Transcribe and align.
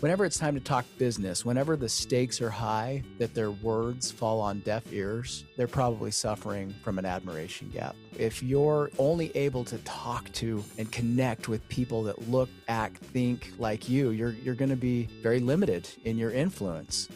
whenever 0.00 0.24
it's 0.24 0.38
time 0.38 0.54
to 0.54 0.60
talk 0.60 0.84
business, 0.98 1.44
whenever 1.44 1.76
the 1.76 1.88
stakes 1.88 2.40
are 2.40 2.50
high, 2.50 3.02
that 3.18 3.34
their 3.34 3.50
words 3.50 4.10
fall 4.10 4.40
on 4.40 4.60
deaf 4.60 4.92
ears, 4.92 5.44
they're 5.56 5.68
probably 5.68 6.10
suffering 6.10 6.74
from 6.82 6.98
an 6.98 7.04
admiration 7.04 7.68
gap. 7.68 7.94
If 8.18 8.42
you're 8.42 8.90
only 8.98 9.34
able 9.36 9.64
to 9.66 9.78
talk 9.78 10.32
to 10.32 10.64
and 10.78 10.90
connect 10.90 11.48
with 11.48 11.66
people 11.68 12.02
that 12.04 12.28
look, 12.28 12.48
act, 12.68 12.98
think 12.98 13.52
like 13.58 13.88
you, 13.88 14.10
you're, 14.10 14.30
you're 14.32 14.54
going 14.54 14.70
to 14.70 14.76
be 14.76 15.04
very 15.22 15.40
limited 15.40 15.88
in 16.04 16.16
your 16.16 16.30
influence. 16.30 17.08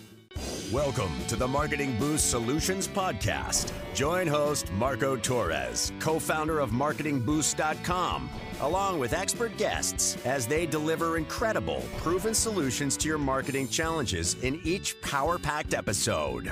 Welcome 0.73 1.13
to 1.29 1.37
the 1.37 1.47
Marketing 1.47 1.95
Boost 1.99 2.31
Solutions 2.31 2.89
Podcast. 2.89 3.71
Join 3.93 4.27
host 4.27 4.73
Marco 4.73 5.15
Torres, 5.15 5.93
co 5.99 6.19
founder 6.19 6.59
of 6.59 6.71
MarketingBoost.com, 6.71 8.31
along 8.63 8.99
with 8.99 9.13
expert 9.13 9.55
guests 9.59 10.17
as 10.25 10.47
they 10.47 10.65
deliver 10.65 11.19
incredible, 11.19 11.85
proven 11.99 12.33
solutions 12.33 12.97
to 12.97 13.09
your 13.09 13.19
marketing 13.19 13.69
challenges 13.69 14.43
in 14.43 14.59
each 14.65 14.99
power 15.03 15.39
packed 15.39 15.75
episode. 15.75 16.51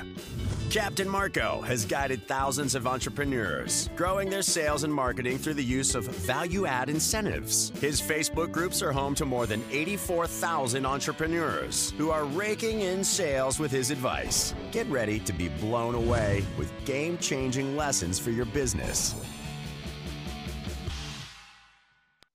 Captain 0.72 1.06
Marco 1.06 1.60
has 1.60 1.84
guided 1.84 2.26
thousands 2.26 2.74
of 2.74 2.86
entrepreneurs, 2.86 3.90
growing 3.94 4.30
their 4.30 4.40
sales 4.40 4.84
and 4.84 4.94
marketing 4.94 5.36
through 5.36 5.52
the 5.52 5.62
use 5.62 5.94
of 5.94 6.06
value 6.06 6.64
add 6.64 6.88
incentives. 6.88 7.68
His 7.78 8.00
Facebook 8.00 8.52
groups 8.52 8.80
are 8.80 8.90
home 8.90 9.14
to 9.16 9.26
more 9.26 9.44
than 9.44 9.62
84,000 9.70 10.86
entrepreneurs 10.86 11.92
who 11.98 12.08
are 12.08 12.24
raking 12.24 12.80
in 12.80 13.04
sales 13.04 13.58
with 13.58 13.70
his 13.70 13.90
advice. 13.90 14.54
Get 14.70 14.86
ready 14.86 15.20
to 15.20 15.34
be 15.34 15.48
blown 15.48 15.94
away 15.94 16.42
with 16.56 16.72
game 16.86 17.18
changing 17.18 17.76
lessons 17.76 18.18
for 18.18 18.30
your 18.30 18.46
business. 18.46 19.14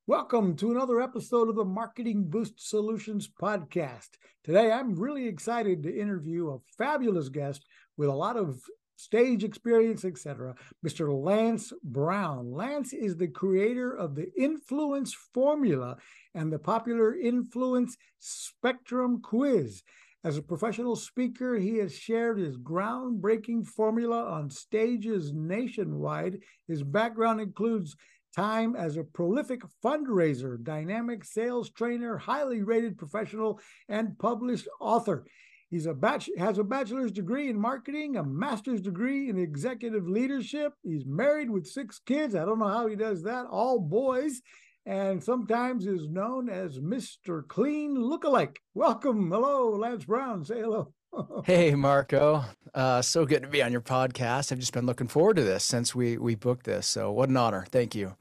Welcome 0.06 0.56
to 0.58 0.70
another 0.70 1.02
episode 1.02 1.50
of 1.50 1.56
the 1.56 1.66
Marketing 1.66 2.30
Boost 2.30 2.70
Solutions 2.70 3.28
podcast. 3.28 4.10
Today, 4.44 4.72
I'm 4.72 4.96
really 4.96 5.28
excited 5.28 5.82
to 5.84 6.00
interview 6.00 6.52
a 6.52 6.60
fabulous 6.78 7.30
guest 7.30 7.66
with 7.98 8.10
a 8.10 8.14
lot 8.14 8.38
of 8.38 8.62
stage 8.96 9.44
experience, 9.44 10.04
etc., 10.04 10.56
Mr. 10.86 11.14
Lance 11.14 11.72
Brown. 11.84 12.52
Lance 12.52 12.94
is 12.94 13.16
the 13.16 13.28
creator 13.28 13.92
of 13.92 14.16
the 14.16 14.32
Influence 14.38 15.14
Formula 15.14 15.98
and 16.34 16.52
the 16.52 16.60
popular 16.60 17.16
Influence 17.16 17.96
Spectrum 18.20 19.22
Quiz. 19.22 19.84
As 20.24 20.38
a 20.38 20.42
professional 20.42 20.96
speaker, 20.96 21.58
he 21.58 21.78
has 21.78 21.94
shared 21.94 22.40
his 22.40 22.58
groundbreaking 22.58 23.66
formula 23.66 24.26
on 24.26 24.50
stages 24.50 25.32
nationwide. 25.32 26.40
His 26.68 26.84
background 26.84 27.40
includes 27.40 27.96
time 28.36 28.76
as 28.76 28.98
a 28.98 29.04
prolific 29.04 29.62
fundraiser, 29.84 30.62
dynamic 30.62 31.24
sales 31.24 31.70
trainer, 31.70 32.18
highly 32.18 32.62
rated 32.62 32.98
professional, 32.98 33.60
and 33.90 34.18
published 34.20 34.68
author. 34.80 35.26
He's 35.70 35.86
a 35.86 35.94
batch, 35.94 36.30
has 36.38 36.58
a 36.58 36.64
bachelor's 36.64 37.12
degree 37.12 37.50
in 37.50 37.60
marketing, 37.60 38.16
a 38.16 38.24
master's 38.24 38.80
degree 38.80 39.30
in 39.30 39.38
executive 39.38 40.08
leadership. 40.08 40.74
He's 40.82 41.06
married 41.06 41.50
with 41.50 41.68
six 41.68 42.00
kids. 42.00 42.36
I 42.36 42.46
don't 42.46 42.60
know 42.60 42.70
how 42.70 42.88
he 42.88 42.96
does 42.96 43.24
that, 43.24 43.48
all 43.52 43.78
boys, 43.78 44.42
and 44.86 45.22
sometimes 45.22 45.86
is 45.86 46.08
known 46.08 46.50
as 46.50 46.80
Mr. 46.80 47.46
Clean 47.46 47.98
Lookalike. 47.98 48.56
Welcome. 48.76 49.30
Hello, 49.30 49.72
Lance 49.72 50.06
Brown. 50.06 50.46
Say 50.46 50.62
hello. 50.62 50.94
hey, 51.46 51.76
Marco. 51.76 52.46
Uh, 52.74 53.02
so 53.02 53.26
good 53.26 53.42
to 53.42 53.50
be 53.50 53.62
on 53.62 53.74
your 53.74 53.82
podcast. 53.82 54.54
I've 54.54 54.60
just 54.60 54.74
been 54.74 54.86
looking 54.86 55.10
forward 55.10 55.36
to 55.36 55.44
this 55.44 55.66
since 55.66 55.94
we 55.94 56.18
we 56.18 56.36
booked 56.36 56.66
this. 56.66 56.88
So 56.88 57.12
what 57.12 57.28
an 57.28 57.36
honor. 57.36 57.66
Thank 57.72 57.94
you. 57.94 58.16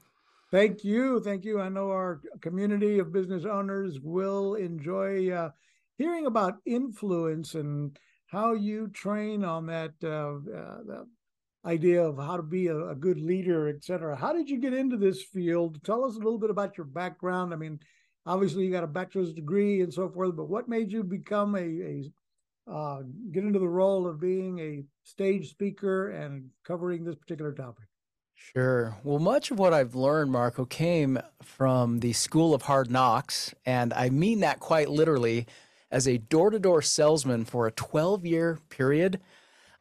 Thank 0.51 0.83
you. 0.83 1.21
Thank 1.21 1.45
you. 1.45 1.61
I 1.61 1.69
know 1.69 1.91
our 1.91 2.21
community 2.41 2.99
of 2.99 3.13
business 3.13 3.45
owners 3.45 3.99
will 4.01 4.55
enjoy 4.55 5.31
uh, 5.31 5.49
hearing 5.97 6.25
about 6.25 6.55
influence 6.65 7.55
and 7.55 7.97
how 8.27 8.53
you 8.53 8.87
train 8.89 9.43
on 9.43 9.65
that, 9.67 9.93
uh, 10.03 10.35
uh, 10.55 11.03
idea 11.65 12.01
of 12.01 12.17
how 12.17 12.37
to 12.37 12.43
be 12.43 12.67
a, 12.67 12.89
a, 12.89 12.95
good 12.95 13.19
leader, 13.19 13.67
et 13.67 13.83
cetera. 13.83 14.15
How 14.15 14.31
did 14.31 14.49
you 14.49 14.57
get 14.57 14.73
into 14.73 14.95
this 14.95 15.23
field? 15.23 15.83
Tell 15.83 16.05
us 16.05 16.15
a 16.15 16.19
little 16.19 16.37
bit 16.37 16.49
about 16.49 16.77
your 16.77 16.85
background. 16.85 17.53
I 17.53 17.57
mean, 17.57 17.79
obviously 18.25 18.65
you 18.65 18.71
got 18.71 18.83
a 18.83 18.87
bachelor's 18.87 19.33
degree 19.33 19.81
and 19.81 19.93
so 19.93 20.09
forth, 20.09 20.35
but 20.35 20.49
what 20.49 20.69
made 20.69 20.91
you 20.91 21.03
become 21.03 21.55
a, 21.55 21.59
a 21.59 22.03
uh, 22.71 23.01
get 23.31 23.43
into 23.43 23.59
the 23.59 23.67
role 23.67 24.07
of 24.07 24.19
being 24.19 24.59
a 24.59 24.83
stage 25.03 25.49
speaker 25.49 26.09
and 26.09 26.49
covering 26.65 27.03
this 27.03 27.15
particular 27.15 27.53
topic? 27.53 27.85
Sure. 28.35 28.95
Well, 29.03 29.19
much 29.19 29.51
of 29.51 29.57
what 29.57 29.73
I've 29.73 29.95
learned, 29.95 30.31
Marco, 30.31 30.63
came 30.65 31.17
from 31.41 32.01
the 32.01 32.13
School 32.13 32.53
of 32.53 32.63
Hard 32.63 32.91
Knocks. 32.91 33.53
And 33.65 33.93
I 33.93 34.09
mean 34.09 34.41
that 34.41 34.59
quite 34.59 34.89
literally 34.89 35.47
as 35.91 36.07
a 36.07 36.17
door 36.17 36.49
to 36.49 36.59
door 36.59 36.81
salesman 36.81 37.45
for 37.45 37.67
a 37.67 37.71
12 37.71 38.25
year 38.25 38.59
period, 38.69 39.19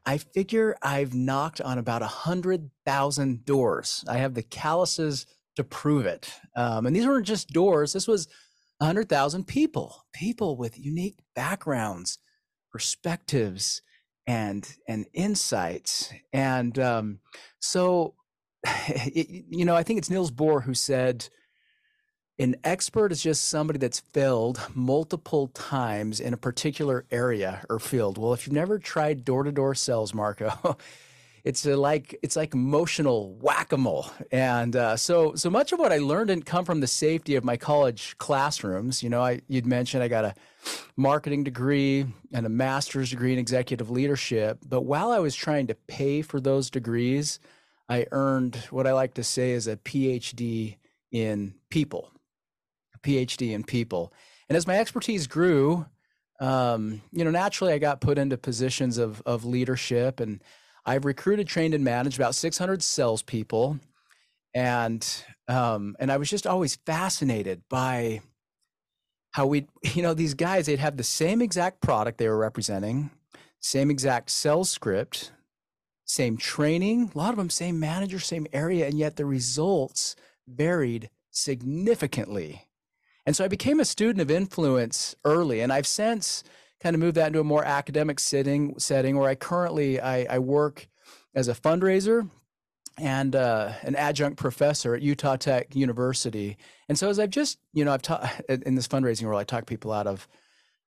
I 0.05 0.19
figure 0.19 0.77
I've 0.83 1.15
knocked 1.15 1.61
on 1.61 1.79
about 1.79 2.01
100,000 2.01 3.45
doors. 3.45 4.05
I 4.09 4.19
have 4.19 4.35
the 4.35 4.43
calluses 4.43 5.27
to 5.57 5.65
prove 5.65 6.07
it. 6.07 6.33
Um, 6.55 6.87
and 6.87 6.95
these 6.95 7.07
weren't 7.07 7.27
just 7.27 7.49
doors, 7.49 7.93
this 7.93 8.07
was 8.07 8.29
100,000 8.79 9.47
people, 9.47 10.05
people 10.13 10.57
with 10.57 10.79
unique 10.79 11.19
backgrounds, 11.35 12.19
perspectives, 12.71 13.83
and, 14.27 14.69
and 14.87 15.07
insights. 15.13 16.13
And 16.33 16.79
um, 16.79 17.21
so, 17.59 18.15
it, 18.65 19.45
you 19.49 19.65
know, 19.65 19.75
I 19.75 19.83
think 19.83 19.99
it's 19.99 20.11
Niels 20.11 20.31
Bohr 20.31 20.63
who 20.63 20.75
said, 20.75 21.29
an 22.39 22.57
expert 22.65 23.13
is 23.13 23.23
just 23.23 23.49
somebody 23.49 23.79
that's 23.79 24.01
failed 24.01 24.61
multiple 24.75 25.49
times 25.49 26.21
in 26.21 26.35
a 26.35 26.37
particular 26.37 27.07
area 27.11 27.65
or 27.71 27.79
field. 27.79 28.19
Well, 28.19 28.35
if 28.35 28.47
you've 28.47 28.55
never 28.55 28.79
tried 28.79 29.25
door-to-door 29.25 29.75
sales, 29.75 30.13
Marco, 30.13 30.77
it's 31.45 31.65
like 31.65 32.19
it's 32.23 32.37
like 32.37 32.53
emotional 32.53 33.35
whack-a-mole. 33.37 34.11
And 34.31 34.77
uh, 34.77 34.97
so 34.99 35.35
so 35.35 35.49
much 35.49 35.73
of 35.73 35.79
what 35.79 35.93
I 35.93 35.99
learned 35.99 36.29
didn't 36.29 36.45
come 36.45 36.67
from 36.67 36.81
the 36.81 36.87
safety 36.87 37.37
of 37.37 37.45
my 37.45 37.57
college 37.57 38.19
classrooms. 38.19 39.03
You 39.03 39.09
know, 39.09 39.23
I 39.23 39.41
you'd 39.49 39.67
mentioned 39.67 40.03
I 40.03 40.09
got 40.09 40.27
a 40.27 40.35
marketing 40.95 41.43
degree 41.43 42.05
and 42.35 42.45
a 42.45 42.51
master's 42.51 43.11
degree 43.11 43.33
in 43.33 43.39
executive 43.39 43.89
leadership. 43.89 44.59
But 44.69 44.83
while 44.83 45.11
I 45.11 45.21
was 45.21 45.35
trying 45.35 45.69
to 45.69 45.75
pay 45.75 46.21
for 46.21 46.39
those 46.39 46.69
degrees, 46.69 47.41
I 47.89 48.07
earned 48.13 48.57
what 48.71 48.87
I 48.87 48.93
like 48.93 49.15
to 49.15 49.25
say 49.25 49.53
is 49.53 49.67
a 49.67 49.77
PhD 49.77 50.77
in 51.11 51.55
people 51.71 52.11
PhD 53.07 53.53
in 53.53 53.65
people. 53.65 54.13
And 54.49 54.57
as 54.57 54.67
my 54.67 54.79
expertise 54.79 55.27
grew, 55.27 55.87
um, 56.41 57.03
you 57.13 57.25
know, 57.25 57.31
naturally 57.31 57.73
I 57.73 57.79
got 57.79 58.01
put 58.01 58.19
into 58.19 58.37
positions 58.37 58.99
of, 58.99 59.23
of 59.25 59.45
leadership 59.45 60.21
and 60.21 60.43
I've 60.85 61.05
recruited, 61.05 61.49
trained, 61.49 61.75
and 61.75 61.83
managed 61.83 62.19
about 62.19 62.35
600 62.35 62.83
salespeople. 62.83 63.79
And, 64.55 65.07
um, 65.49 65.97
and 65.99 66.13
I 66.13 66.17
was 66.17 66.31
just 66.31 66.47
always 66.47 66.77
fascinated 66.87 67.63
by 67.69 68.21
how 69.33 69.47
we, 69.47 69.67
you 69.95 70.03
know, 70.03 70.15
these 70.15 70.35
guys, 70.35 70.67
they'd 70.67 70.79
have 70.79 70.97
the 70.97 71.05
same 71.05 71.43
exact 71.43 71.81
product 71.81 72.19
they 72.19 72.29
were 72.29 72.39
representing, 72.39 73.11
same 73.61 73.91
exact 73.91 74.31
sales 74.31 74.71
script, 74.71 75.33
same 76.05 76.37
training, 76.37 77.11
a 77.15 77.19
lot 77.19 77.31
of 77.31 77.37
them 77.37 77.51
same 77.51 77.81
manager, 77.81 78.21
same 78.21 78.47
area, 78.53 78.87
and 78.87 78.97
yet 78.97 79.17
the 79.17 79.27
results 79.27 80.15
varied 80.47 81.11
significantly. 81.31 82.67
And 83.27 83.35
so 83.35 83.45
I 83.45 83.49
became 83.49 83.81
a 83.81 83.85
student 83.85 84.21
of 84.21 84.31
influence 84.31 85.17
early, 85.25 85.61
and 85.61 85.73
I've 85.73 85.87
since 85.87 86.45
kind 86.81 86.95
of 86.95 87.01
moved 87.01 87.17
that 87.17 87.29
into 87.29 87.41
a 87.41 87.45
more 87.45 87.65
academic 87.65 88.21
setting, 88.21 88.79
setting 88.79 89.19
where 89.19 89.29
I 89.29 89.35
currently 89.35 90.01
I, 90.01 90.37
I 90.37 90.39
work 90.39 90.89
as 91.35 91.49
a 91.49 91.55
fundraiser 91.55 92.31
and 92.99 93.37
uh, 93.37 93.73
an 93.83 93.95
adjunct 93.95 94.39
professor 94.39 94.95
at 94.95 95.03
Utah 95.03 95.37
Tech 95.37 95.75
University. 95.75 96.57
And 96.89 96.99
so 96.99 97.11
as 97.11 97.19
I've 97.19 97.31
just, 97.31 97.59
you 97.73 97.85
know, 97.85 97.93
I've 97.93 98.03
taught 98.03 98.31
in 98.49 98.75
this 98.75 98.89
fundraising 98.89 99.27
role, 99.27 99.39
I 99.39 99.45
talk 99.45 99.67
people 99.67 99.93
out 99.93 100.07
of, 100.07 100.29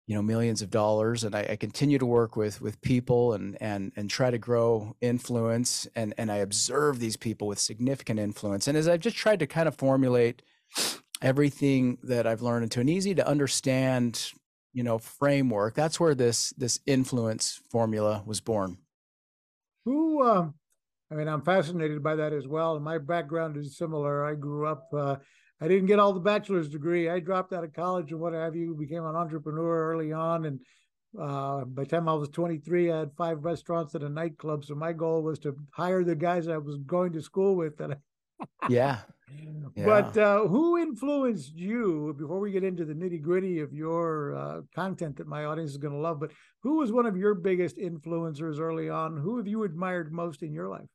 you 0.06 0.14
know, 0.14 0.22
millions 0.22 0.62
of 0.62 0.70
dollars, 0.70 1.22
and 1.24 1.34
I, 1.34 1.46
I, 1.50 1.56
continue 1.56 1.98
to 1.98 2.06
work 2.06 2.34
with 2.34 2.62
with 2.62 2.80
people 2.80 3.34
and 3.34 3.58
and 3.60 3.92
and 3.94 4.08
try 4.08 4.30
to 4.30 4.38
grow 4.38 4.96
influence, 5.02 5.86
and 5.94 6.14
and 6.16 6.32
I 6.32 6.36
observe 6.36 6.98
these 6.98 7.18
people 7.18 7.46
with 7.46 7.58
significant 7.58 8.18
influence. 8.18 8.66
And 8.66 8.78
as 8.78 8.88
I've 8.88 9.00
just 9.00 9.16
tried 9.16 9.40
to 9.40 9.46
kind 9.46 9.68
of 9.68 9.74
formulate 9.74 10.40
everything 11.22 11.98
that 12.02 12.26
I've 12.26 12.42
learned 12.42 12.64
into 12.64 12.80
an 12.80 12.88
easy 12.88 13.14
to 13.14 13.26
understand, 13.26 14.32
you 14.72 14.82
know, 14.82 14.98
framework. 14.98 15.74
That's 15.74 15.98
where 15.98 16.14
this 16.14 16.50
this 16.50 16.80
influence 16.86 17.60
formula 17.70 18.22
was 18.26 18.40
born. 18.40 18.78
Who 19.84 20.22
uh, 20.22 20.48
I 21.10 21.14
mean, 21.14 21.28
I'm 21.28 21.42
fascinated 21.42 22.02
by 22.02 22.16
that 22.16 22.32
as 22.32 22.46
well. 22.46 22.78
my 22.80 22.98
background 22.98 23.56
is 23.56 23.76
similar. 23.76 24.24
I 24.24 24.34
grew 24.34 24.66
up 24.66 24.88
uh, 24.92 25.16
I 25.60 25.66
didn't 25.66 25.86
get 25.86 25.98
all 25.98 26.12
the 26.12 26.20
bachelor's 26.20 26.68
degree. 26.68 27.08
I 27.08 27.18
dropped 27.18 27.52
out 27.52 27.64
of 27.64 27.72
college 27.72 28.12
and 28.12 28.20
what 28.20 28.32
have 28.32 28.54
you, 28.54 28.76
became 28.78 29.04
an 29.04 29.16
entrepreneur 29.16 29.92
early 29.92 30.12
on 30.12 30.44
and 30.44 30.60
uh, 31.18 31.64
by 31.64 31.84
the 31.84 31.88
time 31.88 32.08
I 32.08 32.12
was 32.14 32.28
23, 32.28 32.92
I 32.92 32.98
had 32.98 33.12
five 33.16 33.44
restaurants 33.44 33.94
and 33.94 34.04
a 34.04 34.08
nightclub. 34.08 34.64
So 34.64 34.74
my 34.74 34.92
goal 34.92 35.22
was 35.22 35.38
to 35.40 35.56
hire 35.70 36.04
the 36.04 36.14
guys 36.14 36.48
I 36.48 36.58
was 36.58 36.76
going 36.86 37.12
to 37.14 37.22
school 37.22 37.56
with 37.56 37.78
that 37.78 37.92
I 37.92 37.96
yeah. 38.68 38.98
yeah. 39.74 39.84
But 39.84 40.16
uh, 40.16 40.46
who 40.46 40.78
influenced 40.78 41.54
you 41.56 42.14
before 42.18 42.40
we 42.40 42.50
get 42.50 42.64
into 42.64 42.84
the 42.84 42.94
nitty 42.94 43.22
gritty 43.22 43.60
of 43.60 43.72
your 43.72 44.36
uh, 44.36 44.60
content 44.74 45.16
that 45.16 45.26
my 45.26 45.44
audience 45.44 45.72
is 45.72 45.76
going 45.76 45.94
to 45.94 46.00
love? 46.00 46.20
But 46.20 46.32
who 46.62 46.78
was 46.78 46.92
one 46.92 47.06
of 47.06 47.16
your 47.16 47.34
biggest 47.34 47.76
influencers 47.76 48.58
early 48.58 48.88
on? 48.88 49.16
Who 49.16 49.36
have 49.38 49.46
you 49.46 49.64
admired 49.64 50.12
most 50.12 50.42
in 50.42 50.52
your 50.52 50.68
life? 50.68 50.88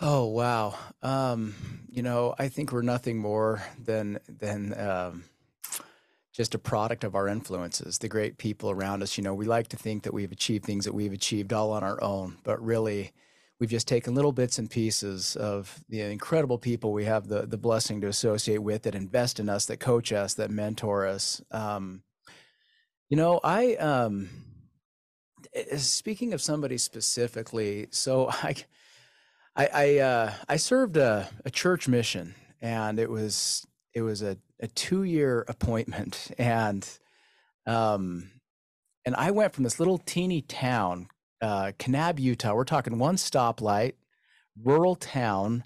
Oh 0.00 0.26
wow. 0.26 0.74
Um, 1.02 1.54
you 1.88 2.02
know, 2.02 2.34
I 2.38 2.48
think 2.48 2.72
we're 2.72 2.82
nothing 2.82 3.18
more 3.18 3.62
than 3.78 4.18
than 4.28 4.78
um, 4.78 5.24
just 6.32 6.54
a 6.54 6.58
product 6.58 7.04
of 7.04 7.14
our 7.14 7.28
influences, 7.28 7.98
the 7.98 8.08
great 8.08 8.38
people 8.38 8.70
around 8.70 9.02
us. 9.02 9.16
You 9.16 9.24
know, 9.24 9.34
we 9.34 9.44
like 9.44 9.68
to 9.68 9.76
think 9.76 10.02
that 10.02 10.14
we've 10.14 10.32
achieved 10.32 10.64
things 10.64 10.86
that 10.86 10.94
we've 10.94 11.12
achieved 11.12 11.52
all 11.52 11.70
on 11.72 11.84
our 11.84 12.02
own, 12.02 12.38
but 12.42 12.60
really 12.60 13.12
we've 13.62 13.70
just 13.70 13.86
taken 13.86 14.12
little 14.12 14.32
bits 14.32 14.58
and 14.58 14.68
pieces 14.68 15.36
of 15.36 15.84
the 15.88 16.00
incredible 16.00 16.58
people 16.58 16.92
we 16.92 17.04
have 17.04 17.28
the 17.28 17.42
the 17.46 17.56
blessing 17.56 18.00
to 18.00 18.08
associate 18.08 18.58
with 18.58 18.82
that 18.82 18.96
invest 18.96 19.38
in 19.38 19.48
us, 19.48 19.66
that 19.66 19.76
coach 19.76 20.12
us, 20.12 20.34
that 20.34 20.50
mentor 20.50 21.06
us. 21.06 21.40
Um, 21.52 22.02
you 23.08 23.16
know, 23.16 23.38
I 23.44 23.76
um, 23.76 24.30
speaking 25.76 26.32
of 26.32 26.42
somebody 26.42 26.76
specifically, 26.76 27.86
so 27.90 28.28
I 28.42 28.56
I 29.54 29.68
I, 29.72 29.98
uh, 29.98 30.32
I 30.48 30.56
served 30.56 30.96
a, 30.96 31.28
a 31.44 31.50
church 31.50 31.86
mission, 31.86 32.34
and 32.60 32.98
it 32.98 33.08
was 33.08 33.64
it 33.94 34.02
was 34.02 34.22
a, 34.22 34.38
a 34.58 34.66
two 34.66 35.04
year 35.04 35.44
appointment, 35.46 36.32
and 36.36 36.84
um, 37.64 38.28
and 39.06 39.14
I 39.14 39.30
went 39.30 39.54
from 39.54 39.62
this 39.62 39.78
little 39.78 39.98
teeny 39.98 40.42
town, 40.42 41.06
uh, 41.42 41.72
Kanab, 41.78 42.18
Utah. 42.18 42.54
We're 42.54 42.64
talking 42.64 42.98
one 42.98 43.16
stoplight, 43.16 43.94
rural 44.62 44.94
town, 44.94 45.64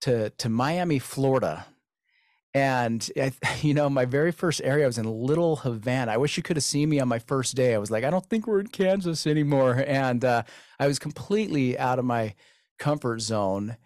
to 0.00 0.30
to 0.30 0.48
Miami, 0.48 0.98
Florida. 0.98 1.66
And 2.54 3.08
I, 3.16 3.32
you 3.60 3.74
know, 3.74 3.90
my 3.90 4.06
very 4.06 4.32
first 4.32 4.60
area 4.64 4.84
I 4.84 4.86
was 4.86 4.98
in 4.98 5.04
Little 5.04 5.56
Havana. 5.56 6.12
I 6.12 6.16
wish 6.16 6.36
you 6.36 6.42
could 6.42 6.56
have 6.56 6.64
seen 6.64 6.88
me 6.88 6.98
on 6.98 7.08
my 7.08 7.18
first 7.18 7.54
day. 7.54 7.74
I 7.74 7.78
was 7.78 7.90
like, 7.90 8.04
I 8.04 8.10
don't 8.10 8.24
think 8.26 8.46
we're 8.46 8.60
in 8.60 8.68
Kansas 8.68 9.26
anymore, 9.26 9.84
and 9.86 10.24
uh, 10.24 10.42
I 10.80 10.86
was 10.86 10.98
completely 10.98 11.78
out 11.78 11.98
of 11.98 12.04
my 12.04 12.34
comfort 12.78 13.20
zone. 13.20 13.76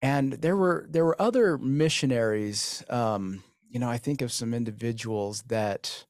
And 0.00 0.34
there 0.34 0.56
were 0.56 0.86
there 0.88 1.04
were 1.04 1.20
other 1.20 1.58
missionaries. 1.58 2.84
Um, 2.88 3.42
you 3.68 3.80
know, 3.80 3.88
I 3.88 3.98
think 3.98 4.22
of 4.22 4.32
some 4.32 4.54
individuals 4.54 5.42
that 5.48 6.06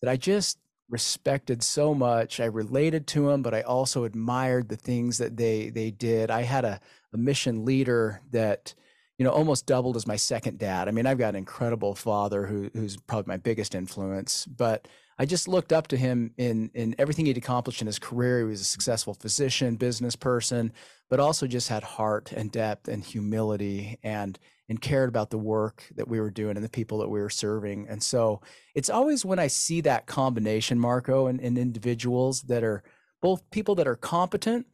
that 0.00 0.10
I 0.10 0.16
just 0.16 0.58
respected 0.88 1.62
so 1.62 1.94
much. 1.94 2.40
I 2.40 2.44
related 2.44 3.06
to 3.08 3.28
them, 3.28 3.42
but 3.42 3.54
I 3.54 3.62
also 3.62 4.04
admired 4.04 4.68
the 4.68 4.76
things 4.76 5.18
that 5.18 5.36
they 5.36 5.70
they 5.70 5.90
did. 5.90 6.30
I 6.30 6.42
had 6.42 6.64
a, 6.64 6.80
a 7.12 7.16
mission 7.16 7.64
leader 7.64 8.20
that 8.30 8.74
you 9.18 9.24
know 9.24 9.30
almost 9.30 9.66
doubled 9.66 9.96
as 9.96 10.06
my 10.06 10.16
second 10.16 10.58
dad. 10.58 10.88
I 10.88 10.92
mean, 10.92 11.06
I've 11.06 11.18
got 11.18 11.30
an 11.30 11.36
incredible 11.36 11.94
father 11.94 12.46
who 12.46 12.70
who's 12.72 12.96
probably 12.96 13.30
my 13.32 13.36
biggest 13.36 13.74
influence, 13.74 14.46
but 14.46 14.86
I 15.18 15.24
just 15.24 15.48
looked 15.48 15.72
up 15.72 15.88
to 15.88 15.96
him 15.96 16.32
in 16.36 16.70
in 16.74 16.94
everything 16.98 17.26
he'd 17.26 17.38
accomplished 17.38 17.80
in 17.80 17.86
his 17.86 17.98
career. 17.98 18.40
He 18.40 18.44
was 18.44 18.60
a 18.60 18.64
successful 18.64 19.14
physician, 19.14 19.76
business 19.76 20.14
person, 20.14 20.72
but 21.08 21.20
also 21.20 21.46
just 21.46 21.68
had 21.68 21.82
heart 21.82 22.32
and 22.32 22.52
depth 22.52 22.88
and 22.88 23.02
humility 23.02 23.98
and 24.02 24.38
and 24.68 24.80
cared 24.80 25.08
about 25.08 25.30
the 25.30 25.38
work 25.38 25.84
that 25.94 26.08
we 26.08 26.20
were 26.20 26.30
doing 26.30 26.56
and 26.56 26.64
the 26.64 26.70
people 26.70 26.98
that 26.98 27.08
we 27.08 27.20
were 27.20 27.30
serving. 27.30 27.86
And 27.88 28.02
so 28.02 28.40
it's 28.74 28.90
always 28.90 29.24
when 29.24 29.38
I 29.38 29.46
see 29.46 29.80
that 29.82 30.06
combination, 30.06 30.78
Marco, 30.78 31.26
and, 31.26 31.40
and 31.40 31.56
individuals 31.56 32.42
that 32.42 32.64
are 32.64 32.82
both 33.22 33.48
people 33.50 33.74
that 33.76 33.86
are 33.86 33.96
competent, 33.96 34.66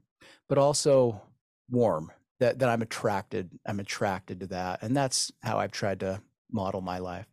but 0.49 0.59
also 0.59 1.23
warm, 1.71 2.11
that 2.41 2.59
that 2.59 2.69
I'm 2.69 2.83
attracted. 2.83 3.51
I'm 3.67 3.81
attracted 3.81 4.41
to 4.41 4.47
that. 4.49 4.83
And 4.83 4.97
that's 4.97 5.31
how 5.43 5.59
I've 5.59 5.73
tried 5.73 6.01
to 6.01 6.21
model 6.51 6.81
my 6.81 6.99
life. 6.99 7.27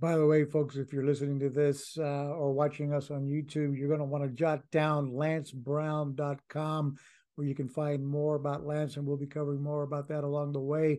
By 0.00 0.16
the 0.16 0.26
way, 0.26 0.44
folks, 0.44 0.76
if 0.76 0.92
you're 0.92 1.06
listening 1.06 1.38
to 1.40 1.48
this 1.48 1.96
uh, 1.96 2.02
or 2.30 2.52
watching 2.52 2.92
us 2.92 3.10
on 3.12 3.28
YouTube, 3.28 3.78
you're 3.78 3.86
going 3.86 4.00
to 4.00 4.04
want 4.04 4.24
to 4.24 4.30
jot 4.30 4.68
down 4.72 5.12
lancebrown.com 5.12 6.96
where 7.36 7.46
you 7.46 7.54
can 7.54 7.68
find 7.68 8.06
more 8.06 8.34
about 8.34 8.66
Lance, 8.66 8.96
and 8.96 9.06
we'll 9.06 9.16
be 9.16 9.26
covering 9.26 9.62
more 9.62 9.84
about 9.84 10.08
that 10.08 10.24
along 10.24 10.52
the 10.52 10.60
way. 10.60 10.98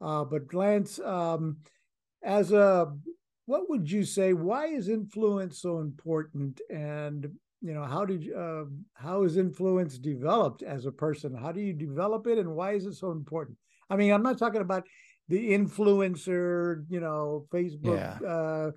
Uh, 0.00 0.24
but 0.24 0.52
Lance, 0.54 0.98
um, 1.00 1.58
as 2.22 2.52
a 2.52 2.92
what 3.46 3.68
would 3.70 3.90
you 3.90 4.04
say? 4.04 4.32
Why 4.32 4.66
is 4.66 4.88
influence 4.88 5.62
so 5.62 5.78
important? 5.78 6.60
And 6.70 7.30
you 7.60 7.74
know, 7.74 7.84
how 7.84 8.04
did 8.04 8.30
uh, 8.32 8.64
how 8.94 9.24
is 9.24 9.36
influence 9.36 9.98
developed 9.98 10.62
as 10.62 10.86
a 10.86 10.92
person? 10.92 11.34
How 11.34 11.52
do 11.52 11.60
you 11.60 11.72
develop 11.72 12.26
it, 12.26 12.38
and 12.38 12.54
why 12.54 12.72
is 12.72 12.86
it 12.86 12.94
so 12.94 13.10
important? 13.10 13.56
I 13.90 13.96
mean, 13.96 14.12
I'm 14.12 14.22
not 14.22 14.38
talking 14.38 14.60
about 14.60 14.86
the 15.28 15.50
influencer, 15.50 16.84
you 16.88 17.00
know, 17.00 17.46
Facebook, 17.52 18.18
yeah. 18.22 18.28
uh, 18.28 18.70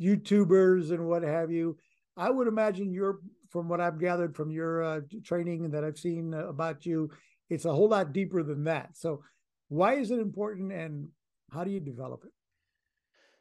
YouTubers, 0.00 0.90
and 0.90 1.06
what 1.06 1.22
have 1.22 1.50
you. 1.50 1.76
I 2.16 2.30
would 2.30 2.48
imagine 2.48 2.92
you're, 2.92 3.18
from 3.50 3.68
what 3.68 3.80
I've 3.80 4.00
gathered 4.00 4.34
from 4.34 4.50
your 4.50 4.82
uh, 4.82 5.00
training 5.24 5.70
that 5.70 5.84
I've 5.84 5.98
seen 5.98 6.34
about 6.34 6.86
you, 6.86 7.10
it's 7.50 7.64
a 7.64 7.72
whole 7.72 7.88
lot 7.88 8.12
deeper 8.12 8.42
than 8.42 8.64
that. 8.64 8.96
So, 8.96 9.22
why 9.68 9.94
is 9.94 10.10
it 10.10 10.18
important, 10.18 10.72
and 10.72 11.08
how 11.52 11.64
do 11.64 11.70
you 11.70 11.80
develop 11.80 12.24
it? 12.24 12.32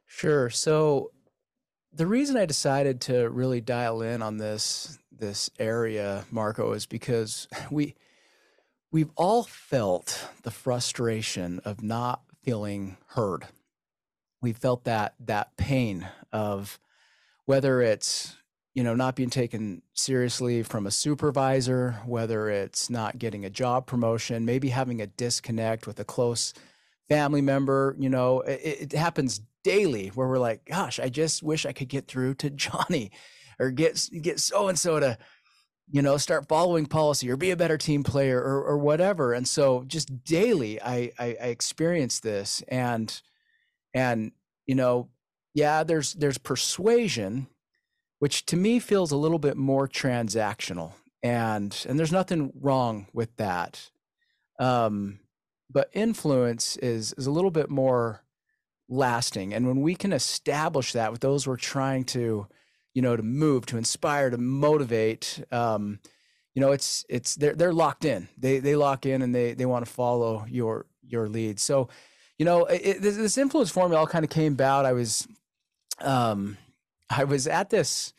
Sure. 0.06 0.50
So, 0.50 1.12
the 1.94 2.08
reason 2.08 2.38
I 2.38 2.46
decided 2.46 3.02
to 3.02 3.30
really 3.30 3.62
dial 3.62 4.02
in 4.02 4.22
on 4.22 4.38
this 4.38 5.00
this 5.12 5.50
area, 5.60 6.26
Marco, 6.32 6.74
is 6.74 6.86
because 6.86 7.48
we 7.72 7.96
we've 8.92 9.12
all 9.16 9.44
felt 9.44 10.30
the 10.44 10.52
frustration 10.52 11.60
of 11.66 11.82
not 11.82 12.22
feeling 12.44 12.98
heard. 13.08 13.46
We 14.42 14.54
felt 14.54 14.84
that 14.84 15.16
that 15.20 15.58
pain 15.58 16.08
of 16.32 16.80
whether 17.46 17.82
it's 17.82 18.38
you 18.76 18.84
know 18.84 18.94
not 18.94 19.16
being 19.16 19.30
taken 19.30 19.82
seriously 19.94 20.62
from 20.62 20.86
a 20.86 20.92
supervisor, 20.92 21.94
whether 22.06 22.50
it's 22.50 22.90
not 22.90 23.18
getting 23.18 23.46
a 23.46 23.50
job 23.50 23.88
promotion, 23.88 24.46
maybe 24.46 24.70
having 24.70 25.02
a 25.02 25.08
disconnect 25.08 25.88
with 25.88 26.00
a 26.00 26.04
close 26.04 26.54
family 27.08 27.42
member. 27.42 27.96
You 27.98 28.10
know, 28.10 28.42
it, 28.42 28.92
it 28.92 28.94
happens 28.94 29.42
daily 29.64 30.10
where 30.10 30.28
we're 30.28 30.38
like, 30.38 30.66
"Gosh, 30.66 31.00
I 31.00 31.08
just 31.08 31.42
wish 31.42 31.66
I 31.66 31.72
could 31.72 31.88
get 31.88 32.08
through 32.08 32.36
to 32.36 32.50
Johnny, 32.52 33.12
or 33.60 33.72
get 33.72 34.10
get 34.22 34.40
so 34.40 34.68
and 34.68 34.78
so 34.78 35.00
to." 35.00 35.18
you 35.92 36.02
know 36.02 36.18
start 36.18 36.48
following 36.48 36.88
policy 36.88 37.30
or 37.30 37.38
be 37.38 37.52
a 37.52 37.56
better 37.56 37.78
team 37.78 38.04
player 38.04 38.42
or, 38.42 38.64
or 38.64 38.76
whatever 38.76 39.34
and 39.34 39.48
so 39.48 39.84
just 39.86 40.24
daily 40.24 40.82
I, 40.82 41.12
I 41.20 41.38
i 41.40 41.48
experience 41.50 42.22
this 42.22 42.64
and 42.70 43.22
and 43.94 44.32
you 44.66 44.74
know 44.74 45.10
yeah 45.54 45.84
there's 45.84 46.14
there's 46.14 46.40
persuasion 46.40 47.46
which 48.26 48.46
to 48.46 48.56
me 48.56 48.80
feels 48.80 49.12
a 49.12 49.18
little 49.18 49.40
bit 49.40 49.56
more 49.56 49.88
transactional 49.88 50.94
and 51.22 51.86
and 51.88 52.00
there's 52.00 52.12
nothing 52.12 52.52
wrong 52.60 53.08
with 53.14 53.36
that 53.38 53.92
um 54.60 55.20
but 55.70 55.90
influence 55.94 56.76
is 56.78 57.14
is 57.14 57.28
a 57.28 57.32
little 57.32 57.52
bit 57.52 57.70
more 57.70 58.24
lasting 58.90 59.54
and 59.54 59.68
when 59.68 59.82
we 59.82 59.96
can 59.96 60.12
establish 60.12 60.94
that 60.94 61.12
with 61.12 61.22
those 61.22 61.48
we're 61.48 61.56
trying 61.56 62.04
to 62.04 62.48
you 62.96 63.02
know, 63.02 63.16
to 63.16 63.22
move, 63.22 63.68
to 63.68 63.78
inspire, 63.78 64.32
to 64.32 64.38
motivate. 64.38 65.44
Um, 65.52 66.00
you 66.56 66.62
know, 66.62 66.72
it's 66.72 67.06
it's 67.10 67.36
they're 67.36 67.54
they're 67.54 67.74
locked 67.74 68.06
in. 68.06 68.30
They 68.38 68.60
they 68.60 68.76
lock 68.76 69.06
in 69.06 69.22
and 69.22 69.36
they 69.36 69.54
they 69.54 69.66
want 69.66 69.86
to 69.86 69.92
follow 69.92 70.46
your 70.50 70.88
your 71.04 71.28
lead. 71.28 71.60
So, 71.60 71.90
you 72.40 72.46
know, 72.46 72.66
it, 72.66 73.02
this 73.02 73.38
influence 73.38 73.70
formula 73.70 74.00
all 74.00 74.08
kind 74.08 74.24
of 74.24 74.32
came 74.32 74.54
about. 74.54 74.86
I 74.86 74.94
was, 74.94 75.28
um, 76.00 76.58
I 77.10 77.24
was 77.24 77.48
at 77.48 77.70
this 77.70 78.14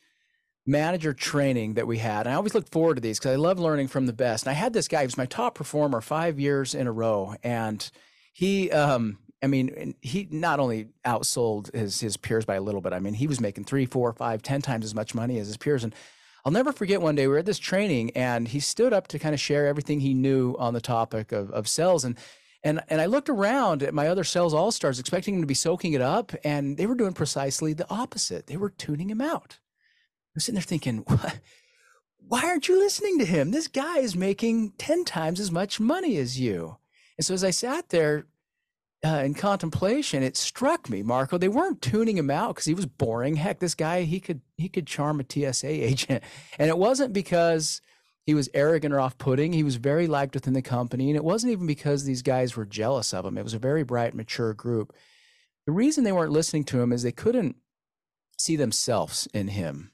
manager 0.66 1.12
training 1.12 1.74
that 1.74 1.86
we 1.86 1.98
had. 1.98 2.26
And 2.26 2.34
I 2.34 2.36
always 2.36 2.54
look 2.54 2.68
forward 2.70 2.96
to 2.96 3.00
these 3.00 3.18
because 3.18 3.32
I 3.32 3.36
love 3.36 3.58
learning 3.58 3.88
from 3.88 4.06
the 4.06 4.12
best. 4.12 4.44
And 4.44 4.50
I 4.50 4.54
had 4.54 4.72
this 4.72 4.88
guy, 4.88 5.04
was 5.04 5.16
my 5.16 5.26
top 5.26 5.54
performer 5.54 6.00
five 6.00 6.40
years 6.40 6.74
in 6.74 6.86
a 6.86 6.92
row. 6.92 7.36
And 7.42 7.88
he, 8.32 8.70
um, 8.72 9.18
I 9.42 9.46
mean, 9.46 9.94
he 10.00 10.26
not 10.30 10.60
only 10.60 10.88
outsold 11.04 11.72
his 11.74 12.00
his 12.00 12.16
peers 12.16 12.44
by 12.44 12.56
a 12.56 12.60
little 12.60 12.80
bit. 12.80 12.92
I 12.92 12.98
mean, 12.98 13.14
he 13.14 13.26
was 13.26 13.40
making 13.40 13.64
three, 13.64 13.86
four, 13.86 14.12
five, 14.12 14.42
ten 14.42 14.62
times 14.62 14.84
as 14.84 14.94
much 14.94 15.14
money 15.14 15.38
as 15.38 15.46
his 15.46 15.56
peers. 15.56 15.84
And 15.84 15.94
I'll 16.44 16.52
never 16.52 16.72
forget 16.72 17.02
one 17.02 17.14
day 17.14 17.26
we 17.26 17.32
were 17.32 17.38
at 17.38 17.46
this 17.46 17.58
training, 17.58 18.12
and 18.16 18.48
he 18.48 18.60
stood 18.60 18.92
up 18.92 19.08
to 19.08 19.18
kind 19.18 19.34
of 19.34 19.40
share 19.40 19.66
everything 19.66 20.00
he 20.00 20.14
knew 20.14 20.56
on 20.58 20.74
the 20.74 20.80
topic 20.80 21.32
of 21.32 21.50
of 21.50 21.68
sales. 21.68 22.04
And 22.04 22.16
and 22.66 22.82
and 22.88 23.00
I 23.00 23.06
looked 23.06 23.28
around 23.28 23.84
at 23.84 23.94
my 23.94 24.08
other 24.08 24.24
sales 24.24 24.52
all 24.52 24.72
stars, 24.72 24.98
expecting 24.98 25.34
them 25.34 25.42
to 25.42 25.46
be 25.46 25.54
soaking 25.54 25.92
it 25.92 26.00
up, 26.00 26.32
and 26.42 26.76
they 26.76 26.86
were 26.86 26.96
doing 26.96 27.12
precisely 27.12 27.72
the 27.72 27.88
opposite. 27.88 28.48
They 28.48 28.56
were 28.56 28.70
tuning 28.70 29.08
him 29.08 29.20
out. 29.20 29.58
I'm 30.34 30.40
sitting 30.40 30.56
there 30.56 30.62
thinking, 30.62 30.98
what? 31.06 31.38
Why 32.18 32.42
aren't 32.42 32.66
you 32.66 32.76
listening 32.76 33.20
to 33.20 33.24
him? 33.24 33.52
This 33.52 33.68
guy 33.68 33.98
is 33.98 34.16
making 34.16 34.72
10 34.78 35.04
times 35.04 35.38
as 35.38 35.52
much 35.52 35.78
money 35.78 36.16
as 36.16 36.40
you. 36.40 36.76
And 37.16 37.24
so 37.24 37.34
as 37.34 37.44
I 37.44 37.50
sat 37.50 37.90
there 37.90 38.26
uh, 39.04 39.22
in 39.24 39.34
contemplation, 39.34 40.24
it 40.24 40.36
struck 40.36 40.90
me, 40.90 41.04
Marco, 41.04 41.38
they 41.38 41.46
weren't 41.46 41.80
tuning 41.80 42.18
him 42.18 42.30
out 42.30 42.56
because 42.56 42.64
he 42.64 42.74
was 42.74 42.86
boring. 42.86 43.36
Heck, 43.36 43.60
this 43.60 43.76
guy 43.76 44.02
he 44.02 44.18
could 44.18 44.40
he 44.56 44.68
could 44.68 44.88
charm 44.88 45.20
a 45.20 45.24
TSA 45.24 45.68
agent, 45.68 46.24
and 46.58 46.68
it 46.68 46.78
wasn't 46.78 47.12
because 47.12 47.80
he 48.26 48.34
was 48.34 48.50
arrogant 48.52 48.92
or 48.92 49.00
off-putting. 49.00 49.52
He 49.52 49.62
was 49.62 49.76
very 49.76 50.08
liked 50.08 50.34
within 50.34 50.52
the 50.52 50.62
company, 50.62 51.08
and 51.08 51.16
it 51.16 51.24
wasn't 51.24 51.52
even 51.52 51.66
because 51.66 52.04
these 52.04 52.22
guys 52.22 52.56
were 52.56 52.66
jealous 52.66 53.14
of 53.14 53.24
him. 53.24 53.38
It 53.38 53.44
was 53.44 53.54
a 53.54 53.58
very 53.58 53.84
bright, 53.84 54.14
mature 54.14 54.52
group. 54.52 54.92
The 55.64 55.72
reason 55.72 56.04
they 56.04 56.12
weren't 56.12 56.32
listening 56.32 56.64
to 56.64 56.80
him 56.80 56.92
is 56.92 57.02
they 57.02 57.12
couldn't 57.12 57.56
see 58.38 58.56
themselves 58.56 59.28
in 59.32 59.48
him. 59.48 59.92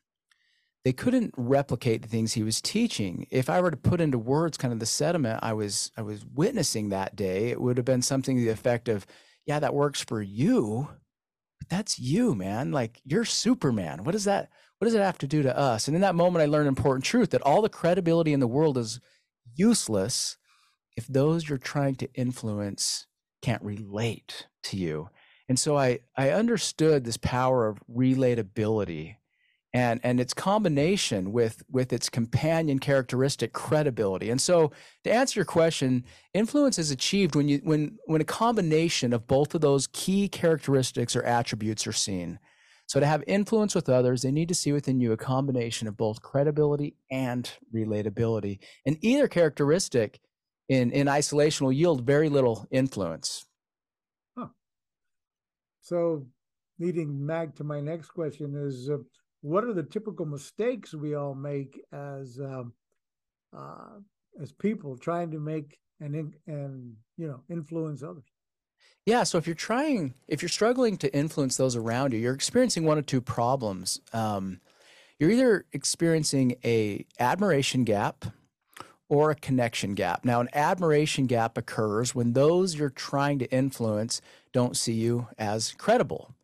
They 0.84 0.92
couldn't 0.92 1.34
replicate 1.36 2.02
the 2.02 2.08
things 2.08 2.32
he 2.32 2.42
was 2.42 2.60
teaching. 2.60 3.26
If 3.30 3.48
I 3.48 3.60
were 3.60 3.70
to 3.70 3.76
put 3.76 4.00
into 4.00 4.18
words 4.18 4.56
kind 4.58 4.72
of 4.72 4.80
the 4.80 4.86
sentiment 4.86 5.38
I 5.42 5.52
was 5.52 5.92
I 5.96 6.02
was 6.02 6.24
witnessing 6.24 6.88
that 6.88 7.14
day, 7.14 7.50
it 7.50 7.60
would 7.60 7.76
have 7.76 7.86
been 7.86 8.02
something 8.02 8.36
to 8.36 8.42
the 8.42 8.50
effect 8.50 8.88
of, 8.88 9.06
"Yeah, 9.46 9.60
that 9.60 9.74
works 9.74 10.00
for 10.02 10.20
you, 10.20 10.88
but 11.60 11.68
that's 11.68 12.00
you, 12.00 12.34
man. 12.34 12.72
Like 12.72 13.00
you're 13.04 13.24
Superman. 13.24 14.02
What 14.02 14.16
is 14.16 14.24
that 14.24 14.50
what 14.82 14.86
does 14.86 14.94
it 14.96 15.00
have 15.00 15.18
to 15.18 15.28
do 15.28 15.42
to 15.44 15.56
us?" 15.56 15.86
And 15.86 15.94
in 15.94 16.00
that 16.00 16.16
moment, 16.16 16.42
I 16.42 16.46
learned 16.46 16.66
an 16.66 16.74
important 16.76 17.04
truth 17.04 17.30
that 17.30 17.42
all 17.42 17.62
the 17.62 17.68
credibility 17.68 18.32
in 18.32 18.40
the 18.40 18.48
world 18.48 18.76
is 18.76 18.98
useless 19.54 20.36
if 20.96 21.06
those 21.06 21.48
you're 21.48 21.56
trying 21.56 21.94
to 21.94 22.12
influence 22.14 23.06
can't 23.42 23.62
relate 23.62 24.48
to 24.64 24.76
you. 24.76 25.08
And 25.48 25.56
so 25.56 25.78
I, 25.78 26.00
I 26.16 26.30
understood 26.30 27.04
this 27.04 27.16
power 27.16 27.68
of 27.68 27.80
relatability 27.88 29.18
and, 29.72 30.00
and 30.02 30.18
its 30.18 30.34
combination 30.34 31.30
with, 31.30 31.62
with 31.70 31.92
its 31.92 32.08
companion 32.08 32.80
characteristic 32.80 33.52
credibility. 33.52 34.30
And 34.30 34.40
so 34.40 34.72
to 35.04 35.12
answer 35.12 35.38
your 35.38 35.44
question, 35.44 36.04
influence 36.34 36.76
is 36.76 36.90
achieved 36.90 37.36
when, 37.36 37.48
you, 37.48 37.60
when, 37.62 37.98
when 38.06 38.20
a 38.20 38.24
combination 38.24 39.12
of 39.12 39.28
both 39.28 39.54
of 39.54 39.60
those 39.60 39.86
key 39.92 40.28
characteristics 40.28 41.14
or 41.14 41.22
attributes 41.22 41.86
are 41.86 41.92
seen. 41.92 42.40
So 42.92 43.00
to 43.00 43.06
have 43.06 43.24
influence 43.26 43.74
with 43.74 43.88
others, 43.88 44.20
they 44.20 44.30
need 44.30 44.50
to 44.50 44.54
see 44.54 44.70
within 44.70 45.00
you 45.00 45.12
a 45.12 45.16
combination 45.16 45.88
of 45.88 45.96
both 45.96 46.20
credibility 46.20 46.94
and 47.10 47.50
relatability. 47.74 48.58
And 48.84 48.98
either 49.00 49.28
characteristic 49.28 50.20
in, 50.68 50.90
in 50.90 51.08
isolation 51.08 51.64
will 51.64 51.72
yield 51.72 52.04
very 52.04 52.28
little 52.28 52.66
influence. 52.70 53.46
So, 55.80 56.26
leading 56.78 57.26
back 57.26 57.54
to 57.54 57.64
my 57.64 57.80
next 57.80 58.10
question 58.10 58.54
is, 58.54 58.90
uh, 58.90 58.98
what 59.40 59.64
are 59.64 59.72
the 59.72 59.84
typical 59.84 60.26
mistakes 60.26 60.92
we 60.92 61.14
all 61.14 61.34
make 61.34 61.80
as 61.94 62.38
um, 62.44 62.74
uh, 63.56 64.00
as 64.38 64.52
people 64.52 64.98
trying 64.98 65.30
to 65.30 65.40
make 65.40 65.78
and 65.98 66.34
and 66.46 66.94
you 67.16 67.26
know 67.26 67.40
influence 67.48 68.02
others? 68.02 68.30
Yeah, 69.04 69.24
so 69.24 69.36
if 69.36 69.46
you're 69.46 69.54
trying, 69.54 70.14
if 70.28 70.42
you're 70.42 70.48
struggling 70.48 70.96
to 70.98 71.14
influence 71.14 71.56
those 71.56 71.74
around 71.74 72.12
you, 72.12 72.20
you're 72.20 72.34
experiencing 72.34 72.84
one 72.84 72.98
of 72.98 73.06
two 73.06 73.20
problems. 73.20 74.00
Um, 74.12 74.60
you're 75.18 75.30
either 75.30 75.64
experiencing 75.72 76.56
a 76.64 77.04
admiration 77.18 77.84
gap 77.84 78.26
or 79.08 79.30
a 79.30 79.34
connection 79.34 79.94
gap. 79.94 80.24
Now, 80.24 80.40
an 80.40 80.48
admiration 80.52 81.26
gap 81.26 81.58
occurs 81.58 82.14
when 82.14 82.32
those 82.32 82.76
you're 82.76 82.90
trying 82.90 83.38
to 83.40 83.52
influence 83.52 84.22
don't 84.52 84.76
see 84.76 84.94
you 84.94 85.28
as 85.36 85.72
credible. 85.72 86.34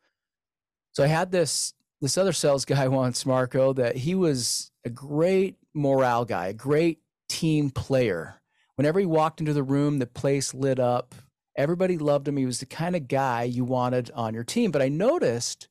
So 0.93 1.05
I 1.05 1.07
had 1.07 1.31
this 1.31 1.75
this 2.01 2.19
other 2.19 2.33
sales 2.33 2.65
guy 2.65 2.89
once, 2.89 3.25
Marco, 3.25 3.73
that 3.73 3.97
he 3.97 4.15
was 4.15 4.71
a 4.85 4.91
great 4.91 5.57
morale 5.75 6.25
guy, 6.25 6.49
a 6.49 6.53
great 6.53 7.01
team 7.29 7.71
player. 7.71 8.41
Whenever 8.75 9.01
he 9.01 9.07
walked 9.07 9.41
into 9.41 9.53
the 9.53 9.63
room, 9.63 9.99
the 9.99 10.07
place 10.07 10.55
lit 10.55 10.79
up. 10.79 11.15
Everybody 11.59 11.99
loved 11.99 12.29
him. 12.29 12.37
He 12.37 12.47
was 12.47 12.61
the 12.61 12.67
kind 12.67 12.95
of 12.95 13.09
guy 13.09 13.43
you 13.43 13.65
wanted 13.65 14.13
on 14.15 14.33
your 14.33 14.45
team. 14.45 14.71
But 14.71 14.81
I 14.81 14.89
noticed 14.89 15.69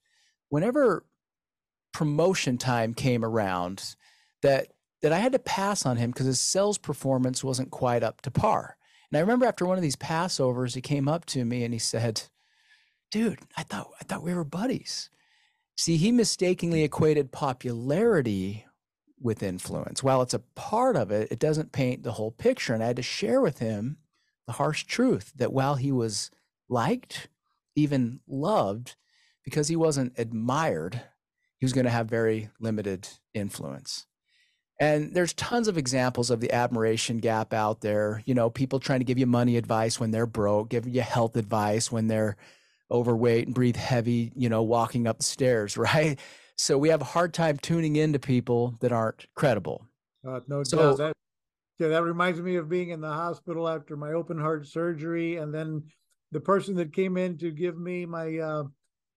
whenever 0.49 1.05
promotion 1.93 2.57
time 2.57 2.93
came 2.93 3.23
around 3.23 3.95
that 4.41 4.67
that 5.01 5.13
I 5.13 5.19
had 5.19 5.31
to 5.31 5.39
pass 5.39 5.85
on 5.85 5.97
him 5.97 6.11
because 6.11 6.25
his 6.25 6.41
sales 6.41 6.77
performance 6.77 7.43
wasn't 7.43 7.71
quite 7.71 8.03
up 8.03 8.21
to 8.21 8.31
par. 8.31 8.77
And 9.09 9.17
I 9.17 9.21
remember 9.21 9.45
after 9.45 9.65
one 9.65 9.77
of 9.77 9.81
these 9.81 9.95
Passovers, 9.95 10.75
he 10.75 10.81
came 10.81 11.07
up 11.07 11.25
to 11.27 11.45
me 11.45 11.63
and 11.63 11.73
he 11.73 11.79
said, 11.79 12.23
"Dude, 13.09 13.39
I 13.55 13.63
thought 13.63 13.89
I 14.01 14.03
thought 14.03 14.23
we 14.23 14.33
were 14.33 14.43
buddies." 14.43 15.09
See, 15.77 15.95
he 15.95 16.11
mistakenly 16.11 16.83
equated 16.83 17.31
popularity 17.31 18.65
with 19.21 19.41
influence. 19.41 20.03
While 20.03 20.21
it's 20.21 20.33
a 20.33 20.39
part 20.39 20.97
of 20.97 21.11
it, 21.11 21.31
it 21.31 21.39
doesn't 21.39 21.71
paint 21.71 22.03
the 22.03 22.13
whole 22.13 22.31
picture. 22.31 22.73
And 22.73 22.83
I 22.83 22.87
had 22.87 22.97
to 22.97 23.01
share 23.01 23.39
with 23.39 23.59
him 23.59 23.97
the 24.47 24.53
harsh 24.53 24.85
truth 24.85 25.33
that 25.35 25.53
while 25.53 25.75
he 25.75 25.91
was 25.91 26.31
liked, 26.69 27.27
even 27.75 28.21
loved, 28.27 28.95
because 29.43 29.67
he 29.67 29.75
wasn't 29.75 30.13
admired, 30.17 31.01
he 31.59 31.65
was 31.65 31.73
going 31.73 31.85
to 31.85 31.91
have 31.91 32.07
very 32.07 32.49
limited 32.59 33.07
influence. 33.33 34.07
And 34.79 35.13
there's 35.13 35.33
tons 35.33 35.67
of 35.67 35.77
examples 35.77 36.29
of 36.29 36.39
the 36.39 36.51
admiration 36.51 37.17
gap 37.17 37.53
out 37.53 37.81
there. 37.81 38.21
You 38.25 38.35
know, 38.35 38.49
people 38.49 38.79
trying 38.79 38.99
to 38.99 39.05
give 39.05 39.17
you 39.17 39.25
money 39.25 39.57
advice 39.57 39.99
when 39.99 40.11
they're 40.11 40.27
broke, 40.27 40.69
giving 40.69 40.93
you 40.93 41.01
health 41.01 41.35
advice 41.35 41.91
when 41.91 42.07
they're 42.07 42.37
overweight 42.91 43.47
and 43.47 43.55
breathe 43.55 43.75
heavy, 43.75 44.31
you 44.35 44.49
know, 44.49 44.61
walking 44.63 45.07
up 45.07 45.17
the 45.17 45.23
stairs, 45.23 45.77
right? 45.77 46.19
So 46.57 46.77
we 46.77 46.89
have 46.89 47.01
a 47.01 47.05
hard 47.05 47.33
time 47.33 47.57
tuning 47.57 47.95
into 47.95 48.19
people 48.19 48.75
that 48.81 48.91
aren't 48.91 49.25
credible. 49.35 49.85
Uh, 50.27 50.41
no 50.47 50.63
so, 50.63 50.77
doubt. 50.77 50.97
That, 50.97 51.13
yeah, 51.79 51.89
that 51.89 52.03
reminds 52.03 52.41
me 52.41 52.55
of 52.55 52.69
being 52.69 52.89
in 52.89 53.01
the 53.01 53.11
hospital 53.11 53.67
after 53.67 53.95
my 53.95 54.13
open 54.13 54.39
heart 54.39 54.67
surgery. 54.67 55.37
And 55.37 55.53
then 55.53 55.83
the 56.31 56.39
person 56.39 56.75
that 56.75 56.93
came 56.93 57.17
in 57.17 57.37
to 57.37 57.51
give 57.51 57.77
me 57.77 58.05
my 58.05 58.37
uh, 58.37 58.63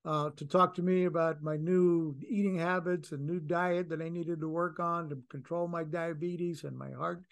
uh, 0.04 0.30
to 0.36 0.46
talk 0.46 0.74
to 0.74 0.82
me 0.82 1.04
about 1.04 1.42
my 1.42 1.56
new 1.56 2.16
eating 2.28 2.58
habits 2.58 3.12
and 3.12 3.26
new 3.26 3.40
diet 3.40 3.88
that 3.90 4.00
I 4.00 4.08
needed 4.08 4.40
to 4.40 4.48
work 4.48 4.80
on 4.80 5.10
to 5.10 5.18
control 5.30 5.68
my 5.68 5.84
diabetes 5.84 6.64
and 6.64 6.76
my 6.76 6.90
heart 6.90 7.22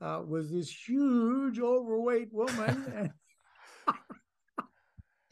uh, 0.00 0.22
was 0.26 0.50
this 0.50 0.70
huge 0.70 1.58
overweight 1.58 2.32
woman. 2.32 3.12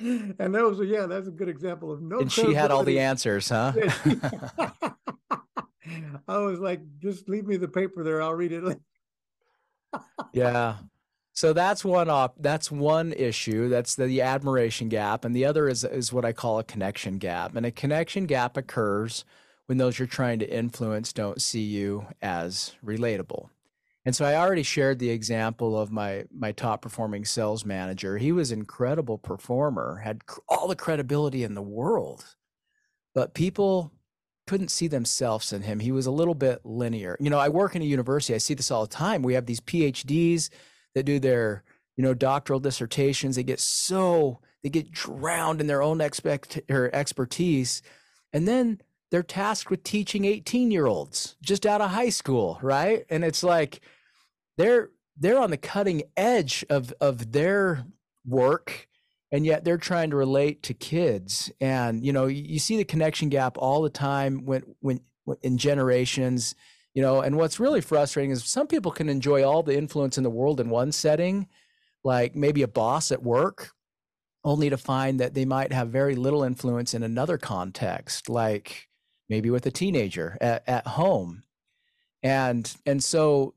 and, 0.01 0.35
and 0.39 0.55
that 0.55 0.65
was 0.65 0.81
yeah, 0.87 1.07
that's 1.07 1.29
a 1.29 1.33
good 1.33 1.49
example 1.49 1.93
of 1.93 2.03
no. 2.03 2.21
And 2.21 2.33
she 2.33 2.55
had 2.55 2.71
all 2.71 2.85
the 2.85 3.01
answers, 3.01 3.49
huh? 3.49 3.73
I 6.29 6.39
was 6.39 6.61
like, 6.61 6.81
just 7.01 7.29
leave 7.29 7.47
me 7.47 7.57
the 7.57 7.69
paper 7.69 8.05
there. 8.05 8.23
I'll 8.23 8.35
read 8.35 8.53
it. 8.53 8.79
Yeah, 10.33 10.77
so 11.33 11.53
that's 11.53 11.85
one 11.85 12.11
op- 12.11 12.37
that's 12.41 12.71
one 12.71 13.13
issue. 13.13 13.69
That's 13.69 13.95
the, 13.95 14.07
the 14.07 14.23
admiration 14.23 14.89
gap, 14.89 15.25
and 15.25 15.35
the 15.35 15.47
other 15.47 15.69
is 15.69 15.85
is 15.85 16.13
what 16.13 16.25
I 16.25 16.33
call 16.33 16.59
a 16.59 16.65
connection 16.65 17.19
gap. 17.19 17.57
And 17.57 17.65
a 17.65 17.71
connection 17.71 18.27
gap 18.27 18.57
occurs 18.57 19.25
when 19.67 19.79
those 19.79 19.99
you're 19.99 20.09
trying 20.09 20.39
to 20.41 20.55
influence 20.55 21.13
don't 21.13 21.41
see 21.41 21.63
you 21.63 22.07
as 22.21 22.75
relatable. 22.85 23.49
And 24.05 24.17
so 24.17 24.25
I 24.25 24.35
already 24.35 24.65
shared 24.65 24.99
the 24.99 25.11
example 25.11 25.79
of 25.79 25.91
my 25.91 26.25
my 26.31 26.53
top 26.53 26.83
performing 26.83 27.25
sales 27.25 27.65
manager. 27.65 28.19
He 28.19 28.33
was 28.33 28.53
incredible 28.53 29.17
performer, 29.17 30.03
had 30.05 30.23
all 30.49 30.69
the 30.69 30.77
credibility 30.77 31.45
in 31.45 31.55
the 31.55 31.63
world, 31.63 32.35
but 33.15 33.33
people 33.33 33.93
couldn't 34.47 34.71
see 34.71 34.89
themselves 34.89 35.53
in 35.53 35.63
him. 35.63 35.81
He 35.81 35.93
was 35.93 36.07
a 36.07 36.11
little 36.11 36.35
bit 36.35 36.61
linear. 36.65 37.17
You 37.21 37.31
know, 37.31 37.39
I 37.39 37.49
work 37.49 37.77
in 37.77 37.83
a 37.83 37.87
university. 37.87 38.35
I 38.35 38.39
see 38.39 38.55
this 38.55 38.71
all 38.71 38.83
the 38.83 38.93
time. 38.93 39.23
We 39.23 39.35
have 39.35 39.47
these 39.47 39.61
PhDs 39.61 40.51
that 40.95 41.05
do 41.05 41.19
their 41.19 41.63
you 41.97 42.03
know 42.03 42.15
doctoral 42.15 42.61
dissertations 42.61 43.37
they 43.37 43.43
get 43.43 43.61
so 43.61 44.41
they 44.63 44.71
get 44.71 44.91
drowned 44.91 45.61
in 45.61 45.67
their 45.67 45.83
own 45.83 46.01
expect 46.01 46.61
or 46.71 46.91
expertise 46.95 47.83
and 48.33 48.49
then 48.49 48.81
they're 49.11 49.23
tasked 49.23 49.71
with 49.71 49.85
teaching 49.85 50.25
18 50.25 50.71
year 50.71 50.87
olds 50.87 51.37
just 51.43 51.67
out 51.67 51.81
of 51.81 51.91
high 51.91 52.09
school 52.09 52.59
right 52.63 53.05
and 53.11 53.25
it's 53.25 53.43
like 53.43 53.81
they're 54.57 54.91
they're 55.19 55.39
on 55.39 55.51
the 55.51 55.57
cutting 55.57 56.03
edge 56.17 56.65
of 56.71 56.93
of 57.01 57.33
their 57.33 57.85
work 58.27 58.89
and 59.33 59.45
yet 59.45 59.65
they're 59.65 59.79
trying 59.79 60.11
to 60.11 60.17
relate 60.17 60.63
to 60.65 60.75
kids. 60.75 61.51
And 61.61 62.05
you 62.05 62.13
know 62.13 62.27
you 62.27 62.59
see 62.59 62.77
the 62.77 62.85
connection 62.85 63.29
gap 63.29 63.57
all 63.59 63.83
the 63.83 63.91
time 63.91 64.45
when 64.45 64.63
when 64.81 65.01
in 65.43 65.57
generations 65.59 66.55
you 66.95 67.03
know 67.03 67.21
and 67.21 67.37
what's 67.37 67.61
really 67.61 67.81
frustrating 67.81 68.31
is 68.31 68.45
some 68.45 68.67
people 68.67 68.93
can 68.93 69.09
enjoy 69.09 69.43
all 69.45 69.63
the 69.63 69.77
influence 69.77 70.19
in 70.19 70.25
the 70.25 70.31
world 70.31 70.61
in 70.61 70.69
one 70.69 70.93
setting 70.93 71.49
like 72.05 72.35
maybe 72.35 72.63
a 72.63 72.69
boss 72.69 73.13
at 73.13 73.23
work 73.23 73.71
only 74.45 74.69
to 74.69 74.77
find 74.77 75.21
that 75.21 75.35
they 75.35 75.45
might 75.45 75.73
have 75.73 75.89
very 75.89 76.17
little 76.17 76.43
influence 76.43 76.93
in 76.93 77.05
another 77.05 77.39
context 77.39 78.29
like 78.29 78.89
maybe 79.33 79.49
with 79.49 79.65
a 79.65 79.71
teenager 79.71 80.37
at, 80.43 80.63
at 80.69 80.87
home. 80.87 81.43
And 82.23 82.71
and 82.85 83.03
so 83.03 83.55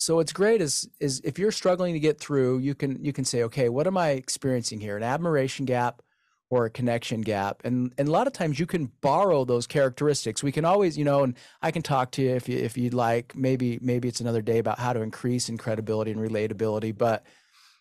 so 0.00 0.16
what's 0.16 0.32
great 0.32 0.60
is 0.60 0.88
is 0.98 1.20
if 1.24 1.38
you're 1.38 1.52
struggling 1.52 1.94
to 1.94 2.00
get 2.00 2.18
through 2.18 2.58
you 2.58 2.74
can 2.74 3.02
you 3.04 3.12
can 3.12 3.24
say 3.24 3.42
okay 3.44 3.68
what 3.68 3.86
am 3.86 3.96
i 3.96 4.10
experiencing 4.10 4.80
here 4.80 4.96
an 4.96 5.02
admiration 5.02 5.64
gap 5.64 6.02
or 6.50 6.66
a 6.66 6.70
connection 6.70 7.20
gap. 7.20 7.62
And 7.64 7.94
and 7.96 8.08
a 8.08 8.10
lot 8.10 8.26
of 8.26 8.32
times 8.32 8.58
you 8.58 8.66
can 8.66 8.90
borrow 9.00 9.44
those 9.44 9.66
characteristics. 9.66 10.42
We 10.42 10.52
can 10.52 10.64
always, 10.64 10.98
you 10.98 11.04
know, 11.04 11.22
and 11.22 11.34
I 11.62 11.70
can 11.70 11.82
talk 11.82 12.10
to 12.12 12.22
you 12.22 12.30
if 12.30 12.48
you 12.48 12.58
if 12.58 12.76
you'd 12.76 12.92
like. 12.92 13.34
Maybe 13.36 13.78
maybe 13.80 14.08
it's 14.08 14.20
another 14.20 14.42
day 14.42 14.58
about 14.58 14.78
how 14.78 14.92
to 14.92 15.00
increase 15.00 15.48
in 15.48 15.56
credibility 15.56 16.10
and 16.10 16.20
relatability, 16.20 16.96
but 16.96 17.24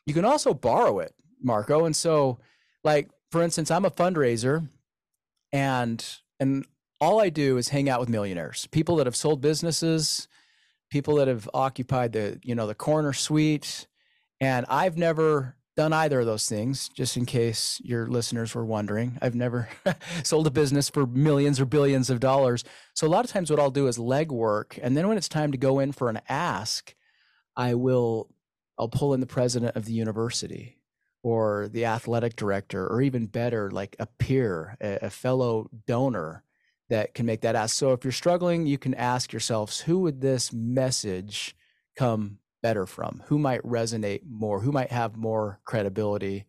you 0.06 0.14
can 0.14 0.26
also 0.26 0.54
borrow 0.54 1.00
it, 1.00 1.14
Marco. 1.42 1.86
And 1.86 1.96
so 1.96 2.40
like 2.84 3.10
for 3.32 3.42
instance, 3.42 3.72
I'm 3.72 3.86
a 3.86 3.92
fundraiser 3.92 4.70
and 5.52 6.06
and 6.40 6.66
all 7.02 7.20
I 7.20 7.30
do 7.30 7.58
is 7.58 7.70
hang 7.70 7.90
out 7.90 8.00
with 8.00 8.10
millionaires, 8.10 8.68
people 8.68 8.98
that 8.98 9.08
have 9.08 9.16
sold 9.16 9.42
businesses, 9.42 10.28
people 10.89 11.15
that 11.15 11.27
have 11.27 11.50
occupied 11.53 12.13
the 12.13 12.39
you 12.43 12.55
know 12.55 12.67
the 12.67 12.75
corner 12.75 13.13
suite, 13.13 13.88
and 14.39 14.65
I've 14.69 14.98
never 14.98 15.55
done 15.75 15.93
either 15.93 16.19
of 16.19 16.25
those 16.25 16.48
things. 16.48 16.89
Just 16.89 17.15
in 17.15 17.25
case 17.25 17.79
your 17.84 18.08
listeners 18.08 18.53
were 18.53 18.65
wondering, 18.65 19.17
I've 19.22 19.36
never 19.36 19.69
sold 20.24 20.48
a 20.48 20.51
business 20.51 20.89
for 20.89 21.05
millions 21.05 21.60
or 21.60 21.65
billions 21.65 22.10
of 22.10 22.19
dollars. 22.19 22.63
So 22.96 23.08
a 23.08 23.10
lot 23.10 23.25
of 23.25 23.31
times, 23.31 23.50
what 23.50 23.60
I'll 23.60 23.72
do 23.72 23.88
is 23.88 23.98
legwork, 23.98 24.79
and 24.81 24.98
then 24.98 25.08
when 25.08 25.17
it's 25.17 25.29
time 25.29 25.51
to 25.51 25.58
go 25.58 25.79
in 25.79 25.91
for 25.91 26.10
an 26.10 26.22
ask, 26.27 26.93
I 27.55 27.75
will 27.75 28.29
I'll 28.77 28.89
pull 28.89 29.13
in 29.13 29.19
the 29.19 29.27
president 29.27 29.75
of 29.75 29.86
the 29.86 29.93
university 29.93 30.77
or 31.22 31.67
the 31.67 31.86
athletic 31.86 32.38
director, 32.38 32.88
or 32.88 33.01
even 33.01 33.25
better, 33.25 33.69
like 33.69 33.96
a 34.00 34.05
peer, 34.05 34.77
a, 34.79 35.00
a 35.01 35.10
fellow 35.10 35.69
donor 35.86 36.43
that 36.89 37.13
can 37.13 37.25
make 37.25 37.41
that 37.41 37.55
ask. 37.55 37.75
So 37.75 37.93
if 37.93 38.03
you're 38.03 38.12
struggling, 38.12 38.65
you 38.65 38.77
can 38.77 38.93
ask 38.96 39.31
yourselves, 39.31 39.81
who 39.81 40.00
would 40.00 40.22
this 40.22 40.51
message 40.51 41.55
come 41.96 42.39
better 42.62 42.86
from? 42.86 43.24
Who 43.27 43.38
might 43.38 43.62
resonate 43.63 44.22
more? 44.27 44.62
Who 44.62 44.72
might 44.72 44.91
have 44.91 45.15
more 45.15 45.60
credibility 45.65 46.46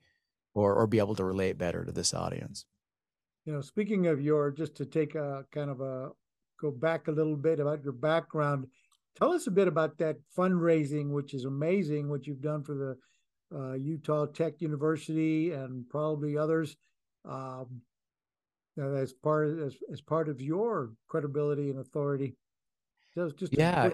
or, 0.54 0.75
or 0.75 0.87
be 0.87 0.99
able 0.99 1.14
to 1.16 1.25
relate 1.25 1.59
better 1.59 1.85
to 1.85 1.92
this 1.92 2.14
audience? 2.14 2.64
You 3.44 3.52
know, 3.52 3.61
speaking 3.61 4.06
of 4.06 4.20
your, 4.20 4.50
just 4.50 4.75
to 4.76 4.87
take 4.87 5.14
a 5.14 5.44
kind 5.52 5.70
of 5.70 5.80
a 5.80 6.11
go 6.61 6.70
back 6.70 7.09
a 7.09 7.12
little 7.12 7.37
bit 7.37 7.61
about 7.61 7.82
your 7.82 7.92
background, 7.92 8.66
tell 9.16 9.32
us 9.32 9.47
a 9.47 9.50
bit 9.50 9.68
about 9.68 9.99
that 9.99 10.16
fundraising, 10.37 11.11
which 11.11 11.35
is 11.35 11.44
amazing 11.44 12.09
what 12.09 12.26
you've 12.26 12.42
done 12.42 12.62
for 12.62 12.75
the 12.75 12.97
uh, 13.56 13.75
Utah 13.75 14.26
Tech 14.26 14.61
University 14.61 15.52
and 15.52 15.88
probably 15.88 16.37
others. 16.37 16.76
Um, 17.28 17.82
as 18.79 19.12
part 19.12 19.49
of, 19.49 19.61
as, 19.61 19.77
as 19.93 20.00
part 20.00 20.29
of 20.29 20.41
your 20.41 20.93
credibility 21.09 21.71
and 21.71 21.81
authority. 21.81 22.37
Just, 23.15 23.37
just 23.37 23.57
yeah. 23.57 23.91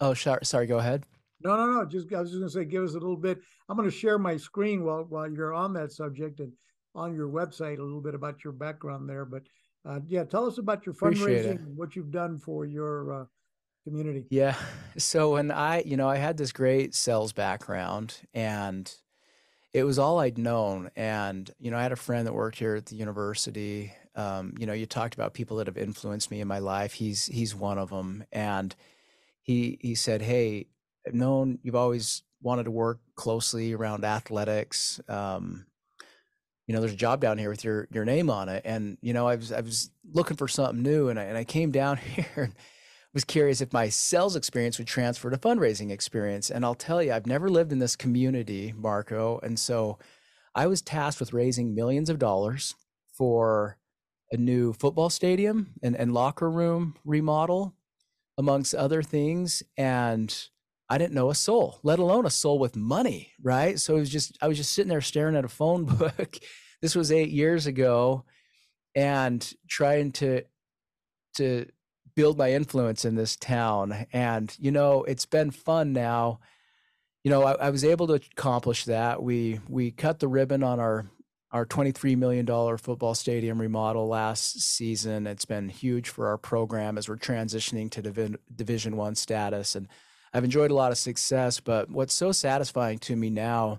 Oh, 0.00 0.14
sorry. 0.14 0.44
Sorry. 0.44 0.66
Go 0.66 0.78
ahead. 0.78 1.06
No, 1.42 1.56
no, 1.56 1.72
no. 1.72 1.84
Just 1.84 2.12
I 2.12 2.20
was 2.20 2.30
just 2.30 2.40
going 2.40 2.50
to 2.50 2.54
say, 2.54 2.64
give 2.64 2.84
us 2.84 2.90
a 2.90 2.94
little 2.94 3.16
bit. 3.16 3.38
I'm 3.68 3.76
going 3.76 3.88
to 3.88 3.96
share 3.96 4.18
my 4.18 4.36
screen 4.36 4.84
while 4.84 5.04
while 5.08 5.30
you're 5.30 5.54
on 5.54 5.72
that 5.74 5.92
subject 5.92 6.40
and 6.40 6.52
on 6.94 7.14
your 7.14 7.28
website 7.28 7.78
a 7.78 7.82
little 7.82 8.00
bit 8.00 8.14
about 8.14 8.44
your 8.44 8.52
background 8.52 9.08
there. 9.08 9.24
But 9.24 9.42
uh, 9.88 10.00
yeah, 10.06 10.24
tell 10.24 10.46
us 10.46 10.58
about 10.58 10.84
your 10.84 10.94
fundraising 10.94 11.50
and 11.50 11.76
what 11.76 11.96
you've 11.96 12.10
done 12.10 12.38
for 12.38 12.64
your 12.64 13.22
uh, 13.22 13.24
community. 13.84 14.26
Yeah. 14.30 14.54
So 14.96 15.34
when 15.34 15.52
I, 15.52 15.82
you 15.82 15.96
know, 15.96 16.08
I 16.08 16.16
had 16.16 16.36
this 16.36 16.50
great 16.50 16.92
sales 16.92 17.32
background 17.32 18.16
and 18.34 18.92
it 19.72 19.84
was 19.84 19.98
all 19.98 20.18
I'd 20.18 20.38
known. 20.38 20.90
And, 20.96 21.50
you 21.58 21.70
know, 21.70 21.76
I 21.76 21.82
had 21.82 21.92
a 21.92 21.96
friend 21.96 22.26
that 22.26 22.32
worked 22.32 22.58
here 22.58 22.76
at 22.76 22.86
the 22.86 22.96
university. 22.96 23.92
Um, 24.14 24.54
you 24.58 24.66
know, 24.66 24.72
you 24.72 24.86
talked 24.86 25.14
about 25.14 25.34
people 25.34 25.58
that 25.58 25.66
have 25.66 25.76
influenced 25.76 26.30
me 26.30 26.40
in 26.40 26.48
my 26.48 26.58
life. 26.58 26.94
He's 26.94 27.26
he's 27.26 27.54
one 27.54 27.78
of 27.78 27.90
them. 27.90 28.24
And 28.32 28.74
he 29.42 29.78
he 29.80 29.94
said, 29.94 30.22
Hey, 30.22 30.66
I've 31.06 31.14
known 31.14 31.58
you've 31.62 31.74
always 31.74 32.22
wanted 32.40 32.64
to 32.64 32.70
work 32.70 33.00
closely 33.14 33.74
around 33.74 34.04
athletics. 34.04 35.00
Um, 35.08 35.66
you 36.66 36.74
know, 36.74 36.80
there's 36.80 36.92
a 36.92 36.96
job 36.96 37.20
down 37.20 37.38
here 37.38 37.50
with 37.50 37.64
your 37.64 37.88
your 37.90 38.04
name 38.04 38.30
on 38.30 38.48
it. 38.48 38.62
And, 38.64 38.96
you 39.02 39.12
know, 39.12 39.28
I 39.28 39.36
was 39.36 39.52
I 39.52 39.60
was 39.60 39.90
looking 40.12 40.36
for 40.36 40.48
something 40.48 40.82
new 40.82 41.08
and 41.08 41.18
I 41.18 41.24
and 41.24 41.36
I 41.36 41.44
came 41.44 41.70
down 41.70 41.96
here 42.16 42.26
and 42.36 42.54
was 43.18 43.24
curious 43.24 43.60
if 43.60 43.72
my 43.72 43.88
sales 43.88 44.36
experience 44.36 44.78
would 44.78 44.86
transfer 44.86 45.28
to 45.28 45.36
fundraising 45.36 45.90
experience. 45.90 46.52
And 46.52 46.64
I'll 46.64 46.76
tell 46.76 47.02
you, 47.02 47.12
I've 47.12 47.26
never 47.26 47.48
lived 47.48 47.72
in 47.72 47.80
this 47.80 47.96
community, 47.96 48.72
Marco. 48.76 49.40
And 49.42 49.58
so 49.58 49.98
I 50.54 50.68
was 50.68 50.82
tasked 50.82 51.18
with 51.18 51.32
raising 51.32 51.74
millions 51.74 52.10
of 52.10 52.20
dollars 52.20 52.76
for 53.12 53.76
a 54.30 54.36
new 54.36 54.72
football 54.72 55.10
stadium 55.10 55.74
and, 55.82 55.96
and 55.96 56.14
locker 56.14 56.48
room 56.48 56.94
remodel, 57.04 57.74
amongst 58.38 58.72
other 58.72 59.02
things. 59.02 59.64
And 59.76 60.32
I 60.88 60.96
didn't 60.96 61.14
know 61.14 61.30
a 61.30 61.34
soul, 61.34 61.80
let 61.82 61.98
alone 61.98 62.24
a 62.24 62.30
soul 62.30 62.60
with 62.60 62.76
money, 62.76 63.32
right? 63.42 63.80
So 63.80 63.96
it 63.96 63.98
was 63.98 64.10
just, 64.10 64.38
I 64.40 64.46
was 64.46 64.58
just 64.58 64.70
sitting 64.70 64.90
there 64.90 65.00
staring 65.00 65.34
at 65.34 65.44
a 65.44 65.48
phone 65.48 65.84
book. 65.96 66.38
this 66.80 66.94
was 66.94 67.10
eight 67.10 67.30
years 67.30 67.66
ago 67.66 68.26
and 68.94 69.52
trying 69.68 70.12
to, 70.12 70.44
to 71.38 71.66
build 72.18 72.36
my 72.36 72.50
influence 72.50 73.04
in 73.04 73.14
this 73.14 73.36
town. 73.36 74.06
And, 74.12 74.52
you 74.58 74.72
know, 74.72 75.04
it's 75.04 75.24
been 75.24 75.52
fun 75.52 75.92
now. 75.92 76.40
You 77.22 77.30
know, 77.30 77.44
I, 77.44 77.52
I 77.52 77.70
was 77.70 77.84
able 77.84 78.08
to 78.08 78.14
accomplish 78.14 78.86
that. 78.86 79.22
We 79.22 79.60
we 79.68 79.92
cut 79.92 80.18
the 80.18 80.26
ribbon 80.26 80.64
on 80.64 80.80
our 80.80 81.06
our 81.52 81.64
$23 81.64 82.16
million 82.16 82.44
football 82.76 83.14
stadium 83.14 83.60
remodel 83.60 84.08
last 84.08 84.60
season. 84.60 85.28
It's 85.28 85.44
been 85.44 85.68
huge 85.68 86.08
for 86.08 86.26
our 86.26 86.38
program 86.38 86.98
as 86.98 87.08
we're 87.08 87.16
transitioning 87.18 87.88
to 87.92 88.02
Divi- 88.02 88.36
Division 88.52 88.96
One 88.96 89.14
status, 89.14 89.76
and 89.76 89.86
I've 90.34 90.42
enjoyed 90.42 90.72
a 90.72 90.74
lot 90.74 90.90
of 90.90 90.98
success. 90.98 91.60
But 91.60 91.88
what's 91.88 92.14
so 92.14 92.32
satisfying 92.32 92.98
to 93.00 93.14
me 93.14 93.30
now 93.30 93.78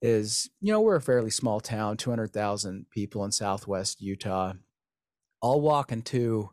is, 0.00 0.48
you 0.62 0.72
know, 0.72 0.80
we're 0.80 0.96
a 0.96 1.02
fairly 1.02 1.30
small 1.30 1.60
town, 1.60 1.98
200,000 1.98 2.86
people 2.88 3.26
in 3.26 3.30
Southwest 3.30 4.00
Utah. 4.00 4.54
I'll 5.42 5.60
walk 5.60 5.92
into 5.92 6.48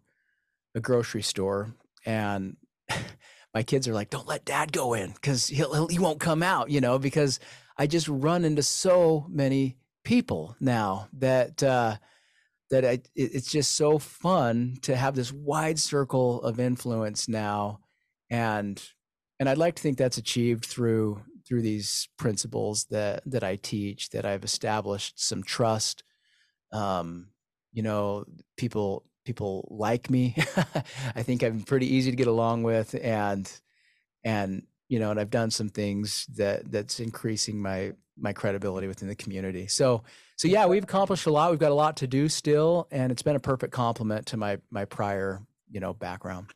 a 0.75 0.79
grocery 0.79 1.21
store 1.21 1.73
and 2.05 2.57
my 3.53 3.63
kids 3.63 3.87
are 3.87 3.93
like, 3.93 4.09
"Don't 4.09 4.27
let 4.27 4.45
Dad 4.45 4.71
go 4.71 4.93
in 4.93 5.11
because 5.11 5.47
he'll, 5.47 5.73
he'll 5.73 5.87
he 5.87 5.99
won't 5.99 6.19
come 6.19 6.43
out," 6.43 6.69
you 6.69 6.81
know, 6.81 6.99
because 6.99 7.39
I 7.77 7.87
just 7.87 8.07
run 8.07 8.45
into 8.45 8.63
so 8.63 9.25
many 9.29 9.77
people 10.03 10.55
now 10.59 11.07
that 11.13 11.61
uh, 11.61 11.97
that 12.69 12.85
I, 12.85 12.99
it's 13.15 13.51
just 13.51 13.73
so 13.73 13.99
fun 13.99 14.77
to 14.83 14.95
have 14.95 15.15
this 15.15 15.31
wide 15.31 15.79
circle 15.79 16.41
of 16.41 16.59
influence 16.59 17.27
now, 17.27 17.79
and 18.29 18.81
and 19.39 19.49
I'd 19.49 19.57
like 19.57 19.75
to 19.75 19.81
think 19.81 19.97
that's 19.97 20.17
achieved 20.17 20.65
through 20.65 21.21
through 21.47 21.61
these 21.61 22.07
principles 22.17 22.85
that 22.91 23.23
that 23.25 23.43
I 23.43 23.57
teach. 23.57 24.09
That 24.11 24.25
I've 24.25 24.45
established 24.45 25.21
some 25.23 25.43
trust. 25.43 26.03
Um, 26.71 27.27
you 27.73 27.83
know, 27.83 28.25
people 28.57 29.05
people 29.23 29.67
like 29.69 30.09
me. 30.09 30.35
I 31.15 31.23
think 31.23 31.43
I'm 31.43 31.61
pretty 31.61 31.93
easy 31.93 32.11
to 32.11 32.17
get 32.17 32.27
along 32.27 32.63
with, 32.63 32.95
and 33.01 33.51
and 34.23 34.63
you 34.87 34.99
know, 34.99 35.11
and 35.11 35.19
I've 35.19 35.29
done 35.29 35.51
some 35.51 35.69
things 35.69 36.25
that 36.35 36.71
that's 36.71 36.99
increasing 36.99 37.61
my 37.61 37.93
my 38.17 38.33
credibility 38.33 38.87
within 38.87 39.07
the 39.07 39.15
community. 39.15 39.67
So 39.67 40.03
so 40.35 40.47
yeah, 40.47 40.65
we've 40.65 40.83
accomplished 40.83 41.25
a 41.25 41.31
lot. 41.31 41.51
We've 41.51 41.59
got 41.59 41.71
a 41.71 41.75
lot 41.75 41.97
to 41.97 42.07
do 42.07 42.27
still, 42.27 42.87
and 42.91 43.11
it's 43.11 43.21
been 43.21 43.35
a 43.35 43.39
perfect 43.39 43.73
complement 43.73 44.27
to 44.27 44.37
my 44.37 44.57
my 44.69 44.85
prior 44.85 45.41
you 45.69 45.79
know 45.79 45.93
background. 45.93 46.47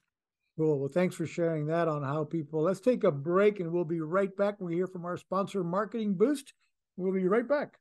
Cool. 0.58 0.80
Well, 0.80 0.90
thanks 0.90 1.16
for 1.16 1.26
sharing 1.26 1.68
that 1.68 1.88
on 1.88 2.02
how 2.02 2.24
people. 2.24 2.62
Let's 2.62 2.80
take 2.80 3.04
a 3.04 3.12
break, 3.12 3.60
and 3.60 3.72
we'll 3.72 3.84
be 3.84 4.00
right 4.00 4.36
back. 4.36 4.62
We 4.62 4.76
hear 4.76 4.88
from 4.88 5.06
our 5.06 5.18
sponsor, 5.18 5.64
Marketing 5.64 6.14
Boost. 6.14 6.54
We'll 6.98 7.14
be 7.14 7.28
right 7.28 7.48
back. 7.48 7.78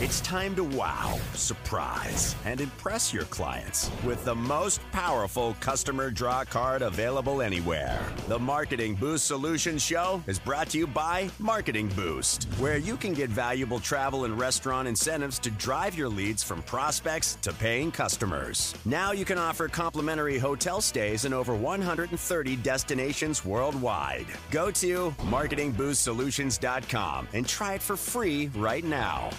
It's 0.00 0.20
time 0.20 0.54
to 0.54 0.62
wow, 0.62 1.18
surprise, 1.34 2.36
and 2.44 2.60
impress 2.60 3.12
your 3.12 3.24
clients 3.24 3.90
with 4.06 4.24
the 4.24 4.32
most 4.32 4.80
powerful 4.92 5.56
customer 5.58 6.08
draw 6.08 6.44
card 6.44 6.82
available 6.82 7.42
anywhere. 7.42 7.98
The 8.28 8.38
Marketing 8.38 8.94
Boost 8.94 9.26
Solutions 9.26 9.82
Show 9.82 10.22
is 10.28 10.38
brought 10.38 10.68
to 10.68 10.78
you 10.78 10.86
by 10.86 11.28
Marketing 11.40 11.88
Boost, 11.96 12.44
where 12.58 12.78
you 12.78 12.96
can 12.96 13.12
get 13.12 13.28
valuable 13.28 13.80
travel 13.80 14.24
and 14.24 14.38
restaurant 14.38 14.86
incentives 14.86 15.40
to 15.40 15.50
drive 15.50 15.98
your 15.98 16.08
leads 16.08 16.44
from 16.44 16.62
prospects 16.62 17.36
to 17.42 17.52
paying 17.52 17.90
customers. 17.90 18.76
Now 18.84 19.10
you 19.10 19.24
can 19.24 19.36
offer 19.36 19.66
complimentary 19.66 20.38
hotel 20.38 20.80
stays 20.80 21.24
in 21.24 21.32
over 21.32 21.56
130 21.56 22.54
destinations 22.54 23.44
worldwide. 23.44 24.26
Go 24.52 24.70
to 24.70 25.10
marketingboostsolutions.com 25.22 27.28
and 27.32 27.48
try 27.48 27.74
it 27.74 27.82
for 27.82 27.96
free 27.96 28.46
right 28.54 28.84
now. 28.84 29.30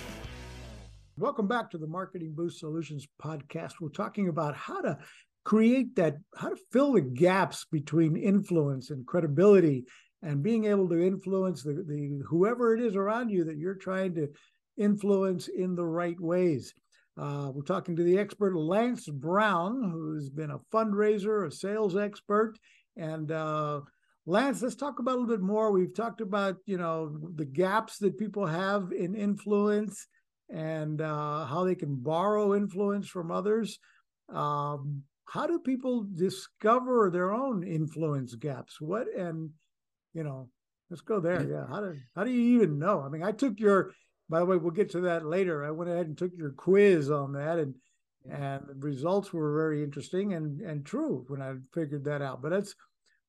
Welcome 1.19 1.49
back 1.49 1.69
to 1.71 1.77
the 1.77 1.86
Marketing 1.86 2.32
Boost 2.34 2.60
Solutions 2.60 3.05
podcast. 3.21 3.73
We're 3.82 3.89
talking 3.89 4.29
about 4.29 4.55
how 4.55 4.79
to 4.79 4.97
create 5.43 5.93
that, 5.97 6.15
how 6.34 6.47
to 6.47 6.58
fill 6.71 6.93
the 6.93 7.01
gaps 7.01 7.65
between 7.69 8.15
influence 8.15 8.89
and 8.89 9.05
credibility 9.05 9.84
and 10.23 10.41
being 10.41 10.63
able 10.63 10.88
to 10.88 11.05
influence 11.05 11.62
the, 11.62 11.84
the 11.86 12.21
whoever 12.25 12.73
it 12.73 12.82
is 12.82 12.95
around 12.95 13.32
you 13.32 13.43
that 13.43 13.58
you're 13.58 13.75
trying 13.75 14.15
to 14.15 14.29
influence 14.77 15.49
in 15.49 15.75
the 15.75 15.86
right 15.86 16.17
ways. 16.21 16.73
Uh, 17.17 17.51
we're 17.53 17.63
talking 17.63 17.97
to 17.97 18.03
the 18.03 18.17
expert 18.17 18.55
Lance 18.55 19.10
Brown, 19.10 19.91
who's 19.91 20.29
been 20.29 20.51
a 20.51 20.62
fundraiser, 20.73 21.45
a 21.45 21.51
sales 21.51 21.97
expert, 21.97 22.58
and 22.95 23.29
uh, 23.29 23.82
Lance, 24.25 24.62
let's 24.62 24.75
talk 24.75 24.99
about 24.99 25.17
a 25.17 25.19
little 25.19 25.36
bit 25.36 25.41
more. 25.41 25.73
We've 25.73 25.93
talked 25.93 26.21
about 26.21 26.55
you 26.65 26.77
know 26.77 27.19
the 27.36 27.43
gaps 27.43 27.97
that 27.97 28.17
people 28.17 28.45
have 28.45 28.93
in 28.93 29.15
influence 29.15 30.08
and 30.50 31.02
uh, 31.02 31.46
how 31.46 31.64
they 31.64 31.76
can 31.76 31.96
borrow 31.96 32.56
influence 32.56 33.08
from 33.08 33.32
others. 33.32 33.80
Um, 34.34 35.04
how 35.28 35.46
do 35.46 35.60
people 35.60 36.06
discover 36.16 37.10
their 37.12 37.34
own 37.34 37.64
influence 37.64 38.36
gaps? 38.36 38.82
What 38.82 39.08
and 39.16 39.52
you 40.14 40.24
know, 40.24 40.50
let's 40.90 41.02
go 41.02 41.20
there. 41.20 41.48
Yeah, 41.48 41.68
how 41.68 41.82
do 41.82 41.96
how 42.16 42.24
do 42.24 42.32
you 42.32 42.56
even 42.56 42.80
know? 42.80 43.02
I 43.02 43.10
mean, 43.10 43.24
I 43.24 43.32
took 43.32 43.60
your. 43.60 43.92
By 44.28 44.40
the 44.40 44.46
way, 44.46 44.58
we'll 44.58 44.72
get 44.72 44.92
to 44.92 45.02
that 45.02 45.26
later. 45.26 45.66
I 45.66 45.72
went 45.72 45.90
ahead 45.90 46.06
and 46.06 46.16
took 46.16 46.32
your 46.38 46.52
quiz 46.52 47.10
on 47.10 47.34
that, 47.34 47.58
and 47.58 47.74
and 48.30 48.64
the 48.68 48.76
results 48.76 49.34
were 49.34 49.56
very 49.56 49.84
interesting 49.84 50.34
and 50.34 50.62
and 50.62 50.86
true 50.86 51.26
when 51.28 51.42
I 51.42 51.56
figured 51.74 52.06
that 52.06 52.22
out. 52.22 52.42
But 52.42 52.52
let's 52.52 52.76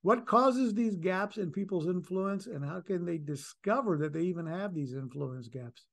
what 0.02 0.26
causes 0.26 0.74
these 0.74 0.96
gaps 0.96 1.36
in 1.36 1.52
people's 1.52 1.86
influence 1.86 2.46
and 2.46 2.64
how 2.64 2.80
can 2.80 3.04
they 3.04 3.18
discover 3.18 3.98
that 3.98 4.12
they 4.12 4.22
even 4.22 4.46
have 4.46 4.74
these 4.74 4.94
influence 4.94 5.48
gaps 5.48 5.84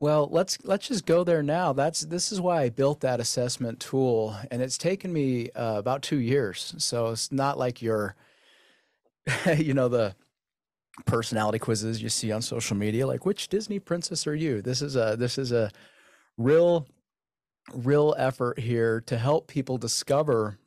well 0.00 0.28
let's 0.30 0.58
let's 0.64 0.88
just 0.88 1.06
go 1.06 1.24
there 1.24 1.42
now. 1.42 1.72
That's 1.72 2.00
this 2.02 2.32
is 2.32 2.40
why 2.40 2.62
i 2.62 2.68
built 2.68 3.00
that 3.00 3.20
assessment 3.20 3.80
tool 3.80 4.36
and 4.50 4.62
it's 4.62 4.78
taken 4.78 5.12
me 5.12 5.50
uh, 5.50 5.78
about 5.78 6.02
two 6.02 6.20
years. 6.20 6.74
So 6.78 7.08
it's 7.08 7.32
not 7.32 7.58
like 7.58 7.82
you're 7.82 8.14
you 9.56 9.74
know 9.74 9.88
the 9.88 10.14
personality 11.06 11.58
quizzes 11.58 12.02
you 12.02 12.08
see 12.08 12.32
on 12.32 12.42
social 12.42 12.76
media 12.76 13.06
like 13.06 13.24
which 13.24 13.48
disney 13.48 13.78
princess 13.78 14.26
are 14.26 14.34
you? 14.34 14.62
This 14.62 14.82
is 14.82 14.96
a 14.96 15.16
this 15.18 15.38
is 15.38 15.52
a 15.52 15.70
real 16.36 16.86
real 17.74 18.14
effort 18.18 18.58
here 18.58 19.00
to 19.02 19.18
help 19.18 19.46
people 19.46 19.78
discover 19.78 20.58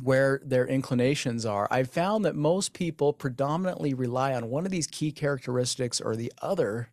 where 0.00 0.40
their 0.44 0.66
inclinations 0.66 1.44
are. 1.44 1.68
I've 1.70 1.90
found 1.90 2.24
that 2.24 2.34
most 2.34 2.72
people 2.72 3.12
predominantly 3.12 3.94
rely 3.94 4.34
on 4.34 4.48
one 4.48 4.64
of 4.64 4.72
these 4.72 4.86
key 4.86 5.12
characteristics 5.12 6.00
or 6.00 6.16
the 6.16 6.32
other 6.40 6.88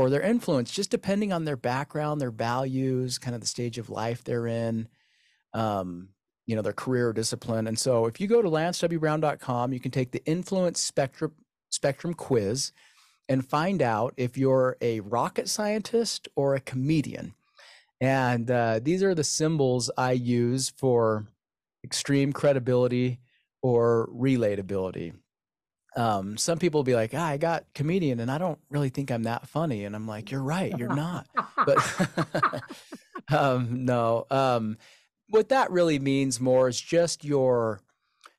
for 0.00 0.08
their 0.08 0.22
influence, 0.22 0.70
just 0.70 0.90
depending 0.90 1.30
on 1.30 1.44
their 1.44 1.58
background, 1.58 2.22
their 2.22 2.30
values, 2.30 3.18
kind 3.18 3.34
of 3.34 3.42
the 3.42 3.46
stage 3.46 3.76
of 3.76 3.90
life 3.90 4.24
they're 4.24 4.46
in, 4.46 4.88
um, 5.52 6.08
you 6.46 6.56
know, 6.56 6.62
their 6.62 6.72
career 6.72 7.10
or 7.10 7.12
discipline. 7.12 7.66
And 7.66 7.78
so 7.78 8.06
if 8.06 8.18
you 8.18 8.26
go 8.26 8.40
to 8.40 8.48
lancewbrown.com, 8.48 9.74
you 9.74 9.78
can 9.78 9.90
take 9.90 10.10
the 10.10 10.24
influence 10.24 10.80
spectrum 10.80 11.34
spectrum 11.68 12.14
quiz 12.14 12.72
and 13.28 13.46
find 13.46 13.82
out 13.82 14.14
if 14.16 14.38
you're 14.38 14.78
a 14.80 15.00
rocket 15.00 15.50
scientist 15.50 16.28
or 16.34 16.54
a 16.54 16.60
comedian. 16.60 17.34
And 18.00 18.50
uh, 18.50 18.80
these 18.82 19.02
are 19.02 19.14
the 19.14 19.22
symbols 19.22 19.90
I 19.98 20.12
use 20.12 20.70
for 20.78 21.26
extreme 21.84 22.32
credibility 22.32 23.20
or 23.60 24.08
relatability. 24.14 25.12
Um, 25.96 26.36
some 26.36 26.58
people 26.58 26.78
will 26.78 26.84
be 26.84 26.94
like, 26.94 27.12
ah, 27.14 27.26
I 27.26 27.36
got 27.36 27.64
comedian 27.74 28.20
and 28.20 28.30
I 28.30 28.38
don't 28.38 28.58
really 28.70 28.90
think 28.90 29.10
I'm 29.10 29.24
that 29.24 29.48
funny. 29.48 29.84
And 29.84 29.96
I'm 29.96 30.06
like, 30.06 30.30
you're 30.30 30.42
right, 30.42 30.76
you're 30.78 30.94
not. 30.94 31.26
but 31.56 32.62
um, 33.32 33.84
no, 33.84 34.26
um, 34.30 34.76
what 35.28 35.48
that 35.48 35.70
really 35.70 35.98
means 35.98 36.40
more 36.40 36.68
is 36.68 36.80
just 36.80 37.24
your, 37.24 37.80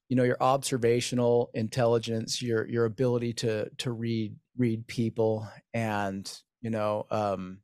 you 0.10 0.16
know, 0.16 0.24
your 0.24 0.38
observational 0.42 1.50
intelligence, 1.54 2.42
your, 2.42 2.68
your 2.68 2.86
ability 2.86 3.34
to, 3.34 3.70
to 3.78 3.92
read, 3.92 4.36
read 4.58 4.88
people 4.88 5.48
and, 5.74 6.32
you 6.62 6.70
know, 6.70 7.06
um, 7.12 7.60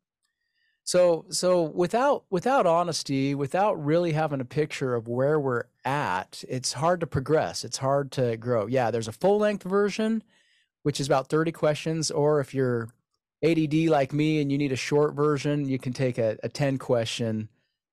so 0.88 1.26
so 1.30 1.64
without 1.64 2.24
without 2.30 2.66
honesty, 2.66 3.36
without 3.36 3.74
really 3.74 4.14
having 4.14 4.40
a 4.40 4.46
picture 4.46 4.96
of 4.96 5.10
where 5.10 5.38
we're 5.38 5.66
at, 5.84 6.46
it's 6.48 6.72
hard 6.72 7.02
to 7.02 7.08
progress. 7.08 7.66
It's 7.66 7.80
hard 7.80 8.10
to 8.14 8.38
grow. 8.38 8.68
Yeah, 8.68 8.90
there's 8.90 9.10
a 9.10 9.12
full 9.12 9.38
length 9.38 9.64
version, 9.64 10.24
which 10.84 11.02
is 11.02 11.06
about 11.06 11.28
30 11.28 11.52
questions, 11.52 12.10
or 12.10 12.40
if 12.40 12.54
you're 12.54 12.88
ADD 13.44 13.74
like 13.90 14.14
me 14.14 14.40
and 14.40 14.50
you 14.50 14.58
need 14.58 14.72
a 14.72 14.78
short 14.78 15.14
version, 15.14 15.68
you 15.68 15.78
can 15.78 15.92
take 15.92 16.18
a, 16.18 16.38
a 16.42 16.48
10 16.48 16.78
question 16.78 17.50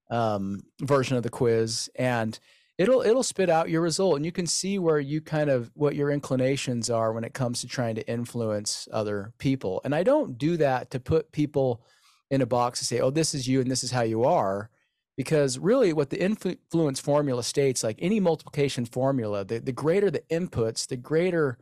um, 0.09 0.63
version 0.81 1.17
of 1.17 1.25
the 1.25 1.31
quiz 1.31 1.91
and 1.97 2.39
it'll 2.79 3.03
it'll 3.03 3.25
spit 3.25 3.51
out 3.51 3.71
your 3.71 3.83
result 3.83 4.15
and 4.15 4.25
you 4.25 4.31
can 4.31 4.47
see 4.47 4.79
where 4.79 5.01
you 5.01 5.21
kind 5.21 5.51
of 5.51 5.69
what 5.75 5.97
your 5.97 6.13
inclinations 6.13 6.89
are 6.91 7.13
when 7.13 7.25
it 7.25 7.35
comes 7.35 7.61
to 7.63 7.67
trying 7.67 7.97
to 7.97 8.09
influence 8.09 8.87
other 8.93 9.33
people. 9.39 9.81
And 9.83 9.97
I 9.97 10.05
don't 10.05 10.39
do 10.39 10.57
that 10.59 10.93
to 10.93 11.01
put 11.01 11.33
people 11.33 11.83
in 12.31 12.43
a 12.43 12.47
box 12.47 12.79
to 12.79 12.85
say, 12.85 13.01
oh, 13.01 13.11
this 13.11 13.35
is 13.35 13.47
you 13.47 13.61
and 13.61 13.71
this 13.71 13.85
is 13.85 13.91
how 13.91 14.03
you 14.03 14.25
are. 14.25 14.71
Because 15.17 15.59
really, 15.59 15.93
what 15.93 16.11
the 16.11 16.21
influence 16.21 16.99
formula 16.99 17.45
states, 17.45 17.85
like 17.85 17.99
any 18.01 18.19
multiplication 18.19 18.85
formula, 18.85 19.45
the, 19.45 19.61
the 19.61 19.73
greater 19.73 20.11
the 20.11 20.23
inputs, 20.31 20.89
the 20.89 20.97
greater 20.97 21.59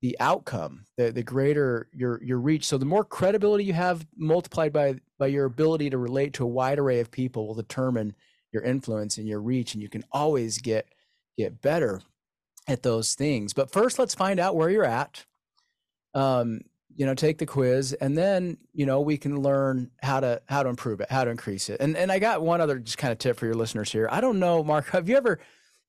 the 0.00 0.16
outcome, 0.20 0.86
the, 0.96 1.10
the 1.10 1.22
greater 1.22 1.88
your 1.92 2.22
your 2.22 2.38
reach. 2.38 2.64
So 2.64 2.78
the 2.78 2.86
more 2.86 3.04
credibility 3.04 3.64
you 3.64 3.74
have 3.74 4.06
multiplied 4.16 4.72
by 4.72 4.94
by 5.18 5.26
your 5.26 5.44
ability 5.44 5.90
to 5.90 5.98
relate 5.98 6.32
to 6.34 6.44
a 6.44 6.48
wide 6.48 6.78
array 6.78 7.00
of 7.00 7.10
people 7.10 7.46
will 7.46 7.54
determine 7.54 8.14
your 8.52 8.62
influence 8.62 9.18
and 9.18 9.28
your 9.28 9.42
reach. 9.42 9.74
And 9.74 9.82
you 9.82 9.88
can 9.90 10.04
always 10.10 10.58
get 10.58 10.86
get 11.36 11.60
better 11.60 12.00
at 12.68 12.82
those 12.82 13.14
things. 13.14 13.52
But 13.52 13.72
first, 13.72 13.98
let's 13.98 14.14
find 14.14 14.38
out 14.38 14.56
where 14.56 14.70
you're 14.70 14.84
at. 14.84 15.24
Um, 16.14 16.60
you 16.98 17.06
know 17.06 17.14
take 17.14 17.38
the 17.38 17.46
quiz 17.46 17.92
and 17.94 18.18
then 18.18 18.58
you 18.74 18.84
know 18.84 19.00
we 19.00 19.16
can 19.16 19.40
learn 19.40 19.88
how 20.02 20.18
to 20.18 20.42
how 20.48 20.64
to 20.64 20.68
improve 20.68 21.00
it 21.00 21.10
how 21.10 21.24
to 21.24 21.30
increase 21.30 21.70
it. 21.70 21.80
And 21.80 21.96
and 21.96 22.10
i 22.10 22.18
got 22.18 22.42
one 22.42 22.60
other 22.60 22.78
just 22.80 22.98
kind 22.98 23.12
of 23.12 23.18
tip 23.18 23.38
for 23.38 23.46
your 23.46 23.54
listeners 23.54 23.90
here. 23.92 24.08
I 24.10 24.20
don't 24.20 24.40
know 24.40 24.64
mark 24.64 24.88
have 24.90 25.08
you 25.08 25.16
ever 25.16 25.38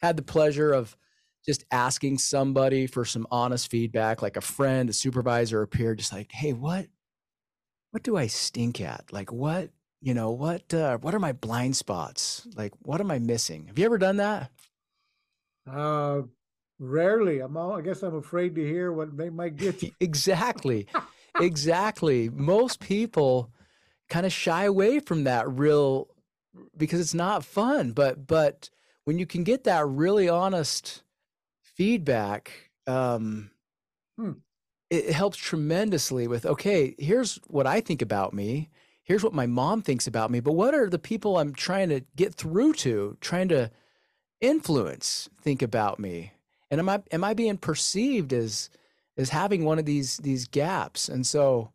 had 0.01 0.15
the 0.15 0.21
pleasure 0.21 0.71
of 0.71 0.95
just 1.45 1.65
asking 1.71 2.19
somebody 2.19 2.85
for 2.85 3.05
some 3.05 3.25
honest 3.31 3.71
feedback 3.71 4.21
like 4.21 4.37
a 4.37 4.41
friend 4.41 4.87
a 4.89 4.93
supervisor 4.93 5.63
a 5.63 5.67
peer 5.67 5.95
just 5.95 6.13
like 6.13 6.31
hey 6.31 6.53
what 6.53 6.87
what 7.91 8.03
do 8.03 8.15
i 8.15 8.27
stink 8.27 8.79
at? 8.79 9.11
Like 9.11 9.31
what 9.31 9.71
you 10.01 10.13
know 10.13 10.29
what 10.29 10.71
uh, 10.73 10.99
what 10.99 11.15
are 11.15 11.19
my 11.19 11.33
blind 11.33 11.75
spots? 11.75 12.47
Like 12.55 12.73
what 12.83 13.01
am 13.01 13.09
i 13.09 13.17
missing? 13.17 13.65
Have 13.67 13.79
you 13.79 13.85
ever 13.85 13.97
done 13.97 14.17
that? 14.17 14.51
Uh 15.65 16.21
Rarely. 16.79 17.39
I'm 17.39 17.57
all, 17.57 17.73
I 17.73 17.81
guess 17.81 18.03
I'm 18.03 18.15
afraid 18.15 18.55
to 18.55 18.65
hear 18.65 18.91
what 18.91 19.15
they 19.17 19.29
might 19.29 19.57
get. 19.57 19.83
you. 19.83 19.91
exactly. 19.99 20.87
exactly. 21.39 22.29
Most 22.29 22.79
people 22.79 23.51
kind 24.09 24.25
of 24.25 24.31
shy 24.31 24.63
away 24.63 24.99
from 24.99 25.25
that 25.25 25.49
real 25.49 26.07
because 26.75 26.99
it's 26.99 27.13
not 27.13 27.45
fun, 27.45 27.91
but 27.91 28.25
but 28.25 28.69
when 29.03 29.19
you 29.19 29.25
can 29.25 29.43
get 29.43 29.65
that 29.65 29.87
really 29.87 30.27
honest 30.27 31.03
feedback 31.61 32.51
um 32.87 33.51
hmm. 34.17 34.31
it 34.89 35.11
helps 35.11 35.37
tremendously 35.37 36.27
with 36.27 36.45
okay, 36.45 36.95
here's 36.97 37.35
what 37.47 37.67
I 37.67 37.81
think 37.81 38.01
about 38.01 38.33
me. 38.33 38.69
Here's 39.03 39.23
what 39.23 39.33
my 39.33 39.47
mom 39.47 39.81
thinks 39.81 40.07
about 40.07 40.31
me, 40.31 40.39
but 40.39 40.53
what 40.53 40.75
are 40.75 40.89
the 40.89 40.99
people 40.99 41.37
I'm 41.37 41.53
trying 41.53 41.89
to 41.89 42.01
get 42.15 42.35
through 42.35 42.73
to, 42.73 43.17
trying 43.21 43.47
to 43.49 43.71
influence 44.39 45.29
think 45.41 45.61
about 45.61 45.99
me? 45.99 46.33
And 46.71 46.79
am 46.79 46.89
i 46.89 47.01
am 47.11 47.23
i 47.23 47.33
being 47.33 47.57
perceived 47.57 48.33
as 48.33 48.69
as 49.17 49.29
having 49.29 49.65
one 49.65 49.79
of 49.79 49.85
these 49.85 50.17
these 50.17 50.47
gaps? 50.47 51.09
And 51.09 51.25
so 51.25 51.71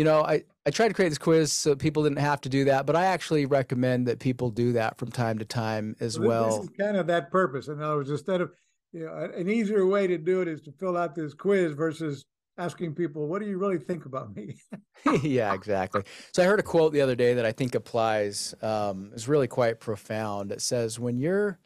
you 0.00 0.04
know 0.04 0.22
i 0.22 0.42
i 0.64 0.70
tried 0.70 0.88
to 0.88 0.94
create 0.94 1.10
this 1.10 1.18
quiz 1.18 1.52
so 1.52 1.76
people 1.76 2.02
didn't 2.02 2.18
have 2.18 2.40
to 2.40 2.48
do 2.48 2.64
that 2.64 2.86
but 2.86 2.96
i 2.96 3.04
actually 3.04 3.44
recommend 3.44 4.06
that 4.06 4.18
people 4.18 4.48
do 4.48 4.72
that 4.72 4.96
from 4.96 5.10
time 5.10 5.38
to 5.38 5.44
time 5.44 5.94
as 6.00 6.18
well, 6.18 6.28
well. 6.28 6.60
this 6.62 6.70
is 6.70 6.76
kind 6.78 6.96
of 6.96 7.06
that 7.06 7.30
purpose. 7.30 7.68
In 7.68 7.82
other 7.82 7.96
words 7.96 8.08
instead 8.08 8.40
of 8.40 8.50
you 8.92 9.04
know 9.04 9.30
an 9.36 9.50
easier 9.50 9.84
way 9.86 10.06
to 10.06 10.16
do 10.16 10.40
it 10.40 10.48
is 10.48 10.62
to 10.62 10.72
fill 10.72 10.96
out 10.96 11.14
this 11.14 11.34
quiz 11.34 11.74
versus 11.74 12.24
asking 12.56 12.94
people 12.94 13.26
what 13.26 13.42
do 13.42 13.48
you 13.48 13.58
really 13.58 13.78
think 13.78 14.06
about 14.06 14.34
me? 14.34 14.56
Yeah 15.22 15.52
exactly. 15.52 16.02
So 16.32 16.42
i 16.42 16.46
heard 16.46 16.60
a 16.60 16.62
quote 16.62 16.94
the 16.94 17.02
other 17.02 17.14
day 17.16 17.34
that 17.34 17.44
i 17.44 17.52
think 17.52 17.74
applies 17.74 18.54
um, 18.62 19.10
is 19.14 19.28
really 19.28 19.48
quite 19.48 19.80
profound. 19.80 20.50
It 20.50 20.62
says 20.62 20.98
when 20.98 21.18
you're 21.18 21.58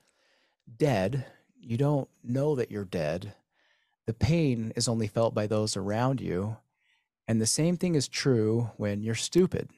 dead 0.77 1.25
you 1.65 1.77
don't 1.77 2.09
know 2.23 2.55
that 2.55 2.71
you're 2.71 2.85
dead. 2.85 3.35
The 4.07 4.15
pain 4.15 4.73
is 4.77 4.89
only 4.89 5.09
felt 5.09 5.35
by 5.35 5.47
those 5.47 5.77
around 5.77 6.21
you. 6.21 6.57
And 7.27 7.41
the 7.41 7.47
same 7.47 7.77
thing 7.77 7.95
is 7.95 8.07
true 8.07 8.71
when 8.77 9.03
you're 9.03 9.15
stupid. 9.15 9.71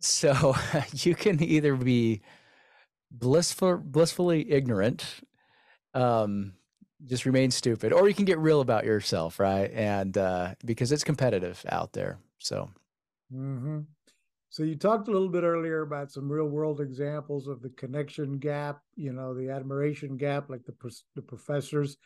So 0.00 0.54
you 0.92 1.14
can 1.14 1.42
either 1.42 1.74
be 1.74 2.20
blissful, 3.10 3.78
blissfully 3.78 4.50
ignorant, 4.50 5.04
um, 5.94 6.54
just 7.04 7.26
remain 7.26 7.50
stupid, 7.50 7.92
or 7.92 8.08
you 8.08 8.14
can 8.14 8.24
get 8.24 8.38
real 8.38 8.60
about 8.60 8.84
yourself, 8.84 9.40
right? 9.40 9.70
And 9.72 10.16
uh, 10.16 10.54
because 10.64 10.92
it's 10.92 11.04
competitive 11.04 11.64
out 11.68 11.92
there. 11.92 12.18
So. 12.38 12.70
Mm-hmm. 13.32 13.80
So 14.52 14.64
you 14.64 14.76
talked 14.76 15.08
a 15.08 15.10
little 15.10 15.30
bit 15.30 15.44
earlier 15.44 15.80
about 15.80 16.12
some 16.12 16.30
real 16.30 16.44
world 16.44 16.78
examples 16.82 17.48
of 17.48 17.62
the 17.62 17.70
connection 17.70 18.38
gap, 18.38 18.82
you 18.94 19.10
know, 19.10 19.32
the 19.32 19.48
admiration 19.48 20.18
gap, 20.18 20.50
like 20.50 20.62
the 20.66 20.74
the 21.14 21.22
professors. 21.22 21.96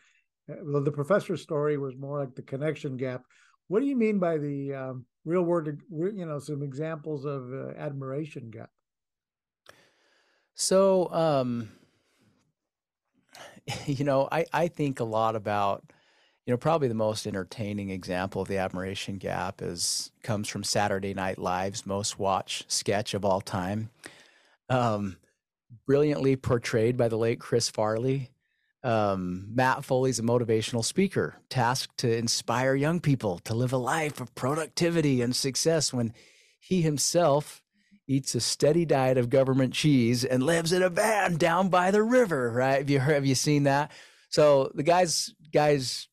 Uh, 0.48 0.54
well, 0.62 0.84
the 0.84 0.92
professor's 0.92 1.42
story 1.42 1.76
was 1.76 1.96
more 1.96 2.20
like 2.20 2.36
the 2.36 2.42
connection 2.42 2.96
gap. 2.96 3.24
What 3.66 3.80
do 3.80 3.86
you 3.86 3.96
mean 3.96 4.20
by 4.20 4.38
the 4.38 4.72
um, 4.74 5.06
real 5.24 5.42
world? 5.42 5.66
You 5.90 6.24
know, 6.24 6.38
some 6.38 6.62
examples 6.62 7.24
of 7.24 7.52
uh, 7.52 7.70
admiration 7.70 8.48
gap. 8.52 8.70
So, 10.54 11.12
um, 11.12 11.70
you 13.86 14.04
know, 14.04 14.28
I 14.30 14.46
I 14.52 14.68
think 14.68 15.00
a 15.00 15.04
lot 15.04 15.36
about 15.36 15.92
you 16.46 16.52
know, 16.52 16.56
probably 16.56 16.86
the 16.86 16.94
most 16.94 17.26
entertaining 17.26 17.90
example 17.90 18.40
of 18.40 18.46
the 18.46 18.58
admiration 18.58 19.18
gap 19.18 19.60
is 19.60 20.12
comes 20.22 20.48
from 20.48 20.62
Saturday 20.62 21.12
Night 21.12 21.38
Live's 21.38 21.84
most 21.84 22.20
watched 22.20 22.70
sketch 22.70 23.14
of 23.14 23.24
all 23.24 23.40
time. 23.40 23.90
Um, 24.68 25.16
brilliantly 25.86 26.36
portrayed 26.36 26.96
by 26.96 27.08
the 27.08 27.18
late 27.18 27.40
Chris 27.40 27.68
Farley. 27.68 28.30
Um, 28.84 29.48
Matt 29.52 29.84
Foley's 29.84 30.20
a 30.20 30.22
motivational 30.22 30.84
speaker 30.84 31.34
tasked 31.50 31.98
to 31.98 32.16
inspire 32.16 32.76
young 32.76 33.00
people 33.00 33.40
to 33.40 33.54
live 33.54 33.72
a 33.72 33.78
life 33.78 34.20
of 34.20 34.32
productivity 34.36 35.22
and 35.22 35.34
success 35.34 35.92
when 35.92 36.12
he 36.60 36.82
himself 36.82 37.60
eats 38.06 38.36
a 38.36 38.40
steady 38.40 38.84
diet 38.84 39.18
of 39.18 39.30
government 39.30 39.74
cheese 39.74 40.24
and 40.24 40.44
lives 40.44 40.72
in 40.72 40.84
a 40.84 40.88
van 40.88 41.36
down 41.36 41.68
by 41.68 41.90
the 41.90 42.04
river, 42.04 42.52
right? 42.52 42.78
Have 42.78 42.90
you 42.90 43.00
heard, 43.00 43.14
have 43.14 43.26
you 43.26 43.34
seen 43.34 43.64
that? 43.64 43.90
So 44.28 44.70
the 44.74 44.84
guys 44.84 45.34
guys 45.52 46.06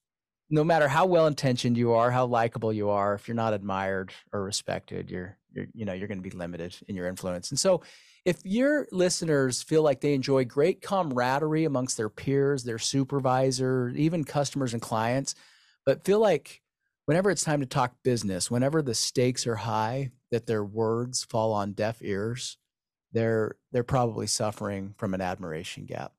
no 0.54 0.64
matter 0.64 0.88
how 0.88 1.08
well 1.08 1.26
intentioned 1.26 1.76
you 1.76 1.94
are, 1.94 2.12
how 2.12 2.28
likable 2.28 2.72
you 2.72 2.92
are, 2.92 3.16
if 3.16 3.28
you're 3.28 3.34
not 3.34 3.56
admired 3.56 4.12
or 4.32 4.44
respected, 4.44 5.10
you're 5.10 5.36
you're 5.52 5.66
you 5.74 5.84
know, 5.84 5.94
you're 5.94 6.08
going 6.08 6.20
to 6.20 6.30
be 6.30 6.36
limited 6.36 6.76
in 6.88 6.96
your 6.96 7.08
influence. 7.08 7.50
And 7.50 7.60
so 7.60 7.82
if 8.24 8.38
your 8.44 8.88
listeners 8.92 9.64
feel 9.64 9.82
like 9.82 10.02
they 10.02 10.14
enjoy 10.14 10.46
great 10.46 10.82
camaraderie 10.82 11.66
amongst 11.66 11.98
their 11.98 12.10
peers, 12.10 12.64
their 12.64 12.78
supervisor, 12.78 13.90
even 13.96 14.24
customers 14.24 14.74
and 14.74 14.82
clients, 14.82 15.34
but 15.88 16.06
feel 16.06 16.20
like 16.20 16.62
whenever 17.08 17.32
it's 17.32 17.44
time 17.44 17.62
to 17.62 17.66
talk 17.66 17.96
business, 18.04 18.52
whenever 18.52 18.84
the 18.84 18.94
stakes 18.94 19.48
are 19.48 19.56
high, 19.56 20.12
that 20.30 20.46
their 20.46 20.64
words 20.64 21.24
fall 21.24 21.52
on 21.52 21.74
deaf 21.74 21.98
ears, 22.02 22.58
they're 23.12 23.56
they're 23.72 23.84
probably 23.84 24.28
suffering 24.28 24.94
from 24.98 25.16
an 25.16 25.22
admiration 25.22 25.86
gap. 25.86 26.14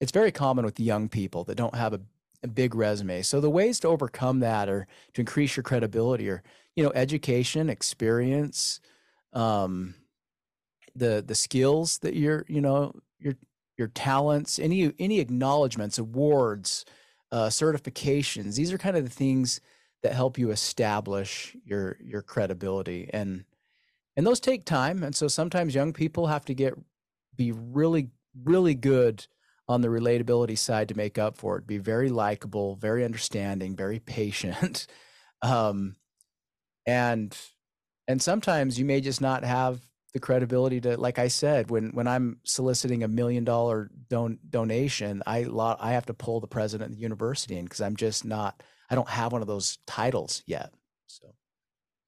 It's 0.00 0.12
very 0.12 0.32
common 0.32 0.64
with 0.64 0.80
young 0.80 1.08
people 1.08 1.44
that 1.44 1.54
don't 1.54 1.76
have 1.76 1.92
a, 1.92 1.96
a 1.96 2.00
big 2.48 2.74
resume. 2.74 3.22
So 3.22 3.40
the 3.40 3.50
ways 3.50 3.80
to 3.80 3.88
overcome 3.88 4.40
that 4.40 4.68
or 4.68 4.86
to 5.14 5.20
increase 5.20 5.56
your 5.56 5.64
credibility 5.64 6.28
are, 6.30 6.42
you 6.76 6.84
know, 6.84 6.92
education, 6.94 7.70
experience, 7.70 8.80
um, 9.32 9.94
the 10.94 11.24
the 11.26 11.34
skills 11.34 11.98
that 11.98 12.14
you're, 12.14 12.44
you 12.48 12.60
know, 12.60 12.92
your 13.18 13.34
your 13.76 13.88
talents, 13.88 14.58
any 14.58 14.92
any 14.98 15.20
acknowledgments, 15.20 15.98
awards, 15.98 16.84
uh, 17.32 17.48
certifications. 17.48 18.56
These 18.56 18.72
are 18.72 18.78
kind 18.78 18.96
of 18.96 19.04
the 19.04 19.10
things 19.10 19.60
that 20.04 20.12
help 20.12 20.38
you 20.38 20.50
establish 20.50 21.56
your 21.64 21.96
your 21.98 22.20
credibility 22.20 23.08
and 23.12 23.44
and 24.16 24.26
those 24.26 24.38
take 24.38 24.66
time 24.66 25.02
and 25.02 25.16
so 25.16 25.26
sometimes 25.26 25.74
young 25.74 25.94
people 25.94 26.26
have 26.26 26.44
to 26.44 26.54
get 26.54 26.74
be 27.34 27.52
really 27.52 28.10
really 28.44 28.74
good 28.74 29.26
on 29.68 29.80
the 29.80 29.88
relatability 29.88 30.58
side 30.58 30.88
to 30.88 30.96
make 30.96 31.18
up 31.18 31.36
for 31.36 31.56
it 31.56 31.66
be 31.66 31.78
very 31.78 32.10
likable 32.10 32.76
very 32.76 33.04
understanding 33.04 33.76
very 33.76 33.98
patient. 33.98 34.86
Um 35.42 35.96
and 36.86 37.36
and 38.08 38.20
sometimes 38.20 38.78
you 38.78 38.84
may 38.84 39.00
just 39.00 39.20
not 39.20 39.44
have 39.44 39.80
the 40.12 40.20
credibility 40.20 40.80
to 40.80 40.96
like 40.96 41.18
i 41.18 41.28
said 41.28 41.70
when 41.70 41.90
when 41.90 42.06
i'm 42.06 42.38
soliciting 42.44 43.02
a 43.02 43.08
million 43.08 43.44
dollar 43.44 43.90
don, 44.08 44.38
donation 44.48 45.22
i 45.26 45.42
lot 45.42 45.78
i 45.80 45.92
have 45.92 46.06
to 46.06 46.14
pull 46.14 46.40
the 46.40 46.46
president 46.46 46.90
of 46.90 46.96
the 46.96 47.02
university 47.02 47.56
in 47.56 47.64
because 47.64 47.80
i'm 47.80 47.96
just 47.96 48.24
not 48.24 48.62
i 48.90 48.94
don't 48.94 49.08
have 49.08 49.32
one 49.32 49.42
of 49.42 49.48
those 49.48 49.78
titles 49.86 50.42
yet 50.46 50.72
so. 51.06 51.26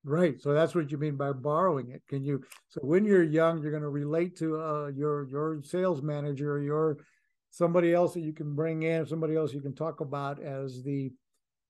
Right 0.05 0.41
so 0.41 0.53
that's 0.53 0.73
what 0.73 0.93
you 0.93 0.99
mean 0.99 1.17
by 1.17 1.33
borrowing 1.33 1.91
it. 1.91 2.01
Can 2.09 2.25
you 2.25 2.45
so 2.69 2.81
when 2.85 3.05
you're 3.05 3.25
young 3.25 3.61
you're 3.61 3.73
going 3.73 3.83
to 3.83 3.89
relate 3.89 4.37
to 4.37 4.61
uh, 4.61 4.87
your 4.95 5.27
your 5.29 5.61
sales 5.65 6.01
manager 6.01 6.63
your 6.63 6.99
somebody 7.57 7.95
else 7.95 8.15
that 8.15 8.21
you 8.21 8.33
can 8.33 8.55
bring 8.55 8.83
in 8.83 9.07
somebody 9.07 9.37
else 9.37 9.53
you 9.53 9.61
can 9.61 9.75
talk 9.75 10.01
about 10.01 10.43
as 10.43 10.83
the 10.83 11.13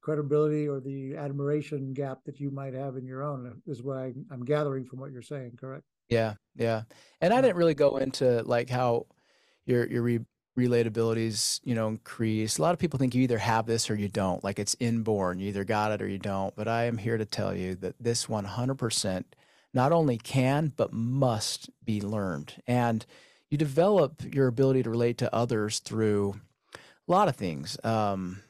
credibility 0.00 0.68
or 0.68 0.80
the 0.80 1.16
admiration 1.16 1.92
gap 1.92 2.18
that 2.24 2.38
you 2.38 2.50
might 2.50 2.74
have 2.74 2.96
in 2.96 3.04
your 3.04 3.22
own 3.22 3.60
is 3.66 3.82
what 3.82 3.96
I, 3.96 4.12
i'm 4.30 4.44
gathering 4.44 4.84
from 4.84 5.00
what 5.00 5.10
you're 5.12 5.22
saying 5.22 5.58
correct 5.60 5.84
yeah, 6.08 6.34
yeah. 6.56 6.82
And 7.20 7.32
I 7.32 7.40
didn't 7.40 7.56
really 7.56 7.74
go 7.74 7.96
into 7.96 8.42
like 8.42 8.70
how 8.70 9.06
your 9.64 9.86
your 9.86 10.02
re- 10.02 10.24
relatabilities, 10.58 11.60
you 11.64 11.74
know, 11.74 11.88
increase. 11.88 12.58
A 12.58 12.62
lot 12.62 12.72
of 12.72 12.78
people 12.78 12.98
think 12.98 13.14
you 13.14 13.22
either 13.22 13.38
have 13.38 13.66
this 13.66 13.90
or 13.90 13.94
you 13.94 14.08
don't. 14.08 14.42
Like 14.42 14.58
it's 14.58 14.76
inborn. 14.80 15.38
You 15.40 15.48
either 15.48 15.64
got 15.64 15.92
it 15.92 16.00
or 16.00 16.08
you 16.08 16.18
don't. 16.18 16.54
But 16.56 16.68
I 16.68 16.84
am 16.84 16.98
here 16.98 17.18
to 17.18 17.24
tell 17.24 17.54
you 17.54 17.74
that 17.76 17.96
this 18.00 18.26
100% 18.26 19.24
not 19.74 19.92
only 19.92 20.16
can 20.16 20.72
but 20.76 20.92
must 20.92 21.68
be 21.84 22.00
learned. 22.00 22.62
And 22.66 23.04
you 23.50 23.58
develop 23.58 24.22
your 24.34 24.46
ability 24.46 24.82
to 24.82 24.90
relate 24.90 25.18
to 25.18 25.34
others 25.34 25.78
through 25.78 26.40
a 26.74 26.78
lot 27.10 27.28
of 27.28 27.36
things. 27.36 27.78
Um, 27.84 28.42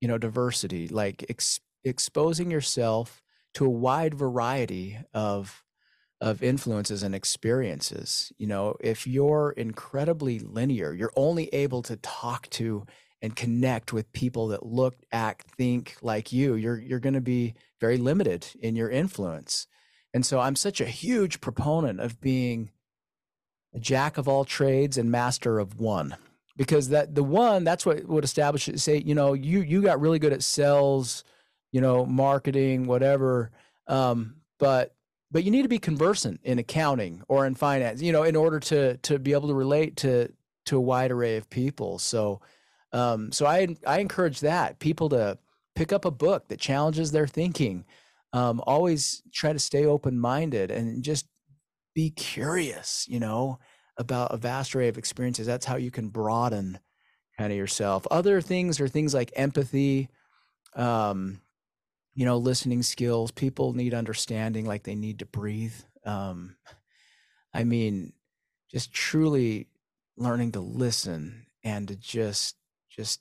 you 0.00 0.08
know, 0.08 0.18
diversity, 0.18 0.88
like 0.88 1.24
ex- 1.28 1.60
exposing 1.84 2.50
yourself 2.50 3.22
to 3.54 3.64
a 3.64 3.70
wide 3.70 4.14
variety 4.14 4.98
of 5.12 5.64
of 6.20 6.42
influences 6.42 7.04
and 7.04 7.14
experiences. 7.14 8.32
You 8.38 8.48
know, 8.48 8.74
if 8.80 9.06
you're 9.06 9.52
incredibly 9.56 10.40
linear, 10.40 10.92
you're 10.92 11.12
only 11.16 11.46
able 11.48 11.82
to 11.82 11.96
talk 11.96 12.48
to 12.50 12.86
and 13.22 13.36
connect 13.36 13.92
with 13.92 14.12
people 14.12 14.48
that 14.48 14.66
look, 14.66 14.96
act, 15.12 15.50
think 15.56 15.96
like 16.02 16.32
you. 16.32 16.54
You're 16.54 16.78
you're 16.78 17.00
going 17.00 17.14
to 17.14 17.20
be 17.20 17.54
very 17.80 17.96
limited 17.96 18.46
in 18.60 18.76
your 18.76 18.90
influence. 18.90 19.66
And 20.14 20.24
so 20.24 20.40
I'm 20.40 20.56
such 20.56 20.80
a 20.80 20.86
huge 20.86 21.40
proponent 21.40 22.00
of 22.00 22.20
being 22.20 22.70
jack 23.78 24.18
of 24.18 24.28
all 24.28 24.44
trades 24.44 24.98
and 24.98 25.10
master 25.10 25.58
of 25.58 25.78
one. 25.78 26.16
Because 26.56 26.88
that 26.88 27.14
the 27.14 27.22
one, 27.22 27.62
that's 27.62 27.86
what 27.86 28.04
would 28.06 28.24
establish 28.24 28.68
it. 28.68 28.80
Say, 28.80 28.98
you 28.98 29.14
know, 29.14 29.32
you 29.32 29.60
you 29.60 29.80
got 29.80 30.00
really 30.00 30.18
good 30.18 30.32
at 30.32 30.42
sales, 30.42 31.22
you 31.70 31.80
know, 31.80 32.04
marketing, 32.04 32.86
whatever. 32.86 33.52
Um, 33.86 34.36
but 34.58 34.94
but 35.30 35.44
you 35.44 35.50
need 35.50 35.62
to 35.62 35.68
be 35.68 35.78
conversant 35.78 36.40
in 36.42 36.58
accounting 36.58 37.22
or 37.28 37.46
in 37.46 37.54
finance, 37.54 38.02
you 38.02 38.12
know, 38.12 38.24
in 38.24 38.34
order 38.34 38.58
to 38.60 38.96
to 38.98 39.18
be 39.18 39.32
able 39.32 39.48
to 39.48 39.54
relate 39.54 39.96
to 39.98 40.32
to 40.66 40.76
a 40.76 40.80
wide 40.80 41.10
array 41.10 41.36
of 41.36 41.48
people. 41.48 41.98
So, 41.98 42.40
um, 42.92 43.30
so 43.32 43.46
I 43.46 43.76
I 43.86 44.00
encourage 44.00 44.40
that 44.40 44.78
people 44.78 45.08
to 45.10 45.38
pick 45.74 45.92
up 45.92 46.04
a 46.04 46.10
book 46.10 46.48
that 46.48 46.58
challenges 46.58 47.12
their 47.12 47.26
thinking. 47.26 47.84
Um, 48.32 48.60
always 48.66 49.22
try 49.32 49.52
to 49.52 49.58
stay 49.58 49.86
open 49.86 50.18
minded 50.18 50.70
and 50.70 51.02
just 51.02 51.26
be 51.94 52.10
curious, 52.10 53.06
you 53.08 53.20
know, 53.20 53.58
about 53.98 54.32
a 54.32 54.36
vast 54.36 54.74
array 54.74 54.88
of 54.88 54.98
experiences. 54.98 55.46
That's 55.46 55.66
how 55.66 55.76
you 55.76 55.90
can 55.90 56.08
broaden 56.08 56.78
kind 57.36 57.52
of 57.52 57.58
yourself. 57.58 58.06
Other 58.10 58.40
things 58.40 58.80
are 58.80 58.88
things 58.88 59.12
like 59.12 59.32
empathy. 59.36 60.08
Um, 60.74 61.40
you 62.14 62.24
know, 62.24 62.36
listening 62.36 62.82
skills. 62.82 63.30
People 63.30 63.74
need 63.74 63.94
understanding 63.94 64.66
like 64.66 64.82
they 64.82 64.96
need 64.96 65.20
to 65.20 65.26
breathe. 65.26 65.74
Um, 66.04 66.56
I 67.54 67.64
mean, 67.64 68.12
just 68.70 68.92
truly 68.92 69.68
learning 70.16 70.52
to 70.52 70.60
listen 70.60 71.46
and 71.62 71.86
to 71.88 71.96
just 71.96 72.56
just 72.90 73.20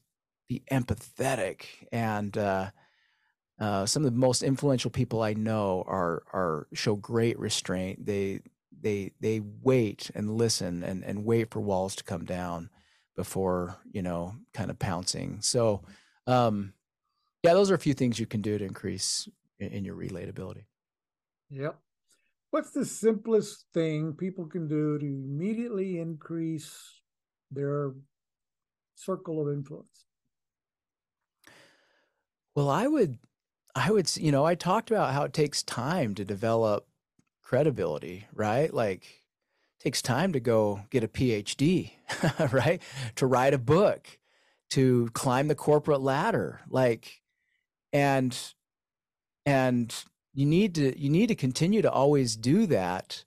be 0.50 0.64
empathetic 0.72 1.66
and 1.92 2.36
uh, 2.38 2.72
uh, 3.60 3.86
some 3.86 4.04
of 4.06 4.12
the 4.12 4.18
most 4.18 4.44
influential 4.44 4.90
people 4.90 5.22
I 5.22 5.34
know 5.34 5.84
are 5.88 6.24
are 6.34 6.68
show 6.74 6.96
great 6.96 7.38
restraint. 7.38 8.06
They 8.06 8.42
they 8.82 9.12
they 9.20 9.42
wait 9.62 10.12
and 10.16 10.38
listen 10.38 10.84
and 10.84 11.04
and 11.04 11.26
wait 11.26 11.52
for 11.52 11.60
walls 11.60 11.96
to 11.96 12.04
come 12.04 12.26
down 12.26 12.70
before 13.16 13.78
you 13.92 14.02
know 14.02 14.36
kind 14.54 14.70
of 14.70 14.80
pouncing. 14.80 15.42
So 15.42 15.82
um, 16.26 16.74
yeah, 17.44 17.54
those 17.54 17.72
are 17.72 17.76
a 17.76 17.80
few 17.80 17.94
things 17.94 18.20
you 18.20 18.26
can 18.26 18.42
do 18.42 18.58
to 18.58 18.66
increase 18.66 19.28
in, 19.60 19.70
in 19.70 19.86
your 19.86 19.96
relatability. 19.96 20.66
Yep. 21.50 21.78
What's 22.52 22.72
the 22.72 22.86
simplest 22.86 23.66
thing 23.74 24.14
people 24.14 24.46
can 24.46 24.68
do 24.68 24.98
to 24.98 25.06
immediately 25.06 26.00
increase 26.00 27.02
their 27.52 27.94
circle 28.96 29.42
of 29.42 29.54
influence? 29.54 30.06
Well, 32.56 32.70
I 32.70 32.88
would, 32.88 33.20
I 33.76 33.92
would, 33.92 34.16
you 34.18 34.32
know, 34.32 34.46
I 34.46 34.56
talked 34.56 34.90
about 34.90 35.14
how 35.14 35.24
it 35.24 35.34
takes 35.34 35.62
time 35.62 36.16
to 36.16 36.26
develop 36.26 36.87
credibility, 37.48 38.28
right? 38.34 38.74
Like, 38.74 39.24
takes 39.80 40.02
time 40.02 40.34
to 40.34 40.40
go 40.42 40.82
get 40.90 41.06
a 41.06 41.08
PhD, 41.08 41.92
right? 42.52 42.82
To 43.16 43.26
write 43.26 43.54
a 43.54 43.58
book, 43.58 44.20
to 44.72 45.10
climb 45.14 45.48
the 45.48 45.56
corporate 45.56 46.02
ladder. 46.02 46.60
Like, 46.70 47.22
and 47.94 48.38
and 49.46 49.96
you 50.34 50.46
need 50.46 50.76
to 50.76 51.00
you 51.00 51.10
need 51.10 51.28
to 51.28 51.36
continue 51.36 51.82
to 51.82 51.92
always 51.92 52.36
do 52.36 52.66
that 52.68 53.24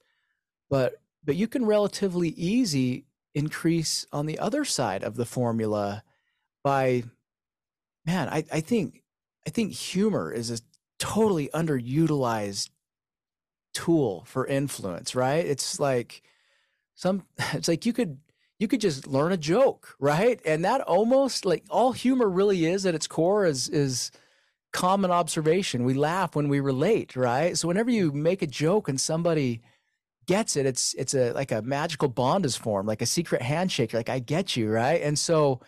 but 0.69 1.01
but 1.25 1.35
you 1.35 1.49
can 1.49 1.65
relatively 1.65 2.29
easy 2.31 3.07
increase 3.35 4.07
on 4.13 4.27
the 4.27 4.39
other 4.39 4.65
side 4.67 5.03
of 5.03 5.17
the 5.17 5.25
formula 5.25 6.05
by 6.63 7.03
man 8.05 8.29
i, 8.29 8.45
I 8.53 8.61
think 8.61 9.03
i 9.47 9.51
think 9.51 9.73
humor 9.73 10.31
is 10.31 10.51
a 10.51 10.59
totally 10.99 11.49
underutilized 11.55 12.69
tool 13.73 14.25
for 14.27 14.47
influence 14.47 15.15
right 15.15 15.47
it's 15.47 15.79
like 15.79 16.23
some 16.95 17.25
it's 17.53 17.69
like 17.69 17.87
you 17.87 17.93
could 17.93 18.19
you 18.59 18.69
could 18.69 18.81
just 18.81 19.07
learn 19.07 19.33
a 19.33 19.37
joke 19.37 19.97
right 19.99 20.41
and 20.45 20.65
that 20.65 20.81
almost 20.83 21.45
like 21.45 21.65
all 21.71 21.93
humor 21.93 22.29
really 22.29 22.67
is 22.67 22.85
at 22.85 22.95
its 22.95 23.07
core 23.07 23.47
is 23.47 23.69
is 23.69 24.11
common 24.73 25.11
observation. 25.11 25.85
We 25.85 25.95
laugh 25.95 26.37
when 26.37 26.49
we 26.49 26.61
relate, 26.61 27.17
right? 27.17 27.57
So 27.57 27.69
whenever 27.69 27.91
you 27.91 28.13
make 28.13 28.43
a 28.43 28.47
joke 28.47 28.89
and 28.89 29.01
somebody 29.01 29.63
gets 30.27 30.57
it, 30.57 30.67
it's 30.67 30.95
it's 30.95 31.15
a 31.15 31.33
like 31.33 31.53
a 31.53 31.63
magical 31.63 32.09
bond 32.09 32.45
is 32.45 32.57
formed, 32.57 32.89
like 32.89 33.03
a 33.03 33.07
secret 33.07 33.43
handshake. 33.43 33.93
Like 33.93 34.09
I 34.09 34.19
get 34.19 34.57
you, 34.57 34.71
right? 34.71 35.03
And 35.03 35.19
so, 35.19 35.61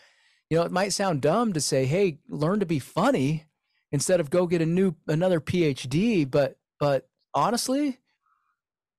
you 0.51 0.57
know, 0.57 0.65
it 0.65 0.73
might 0.73 0.93
sound 0.93 1.23
dumb 1.23 1.53
to 1.53 1.61
say, 1.61 1.87
"Hey, 1.87 2.19
learn 2.29 2.61
to 2.61 2.67
be 2.67 2.79
funny," 2.79 3.47
instead 3.91 4.21
of 4.21 4.31
go 4.31 4.47
get 4.47 4.62
a 4.62 4.67
new 4.67 4.95
another 5.09 5.41
PhD. 5.41 6.31
But 6.31 6.59
but 6.79 7.09
honestly, 7.35 7.99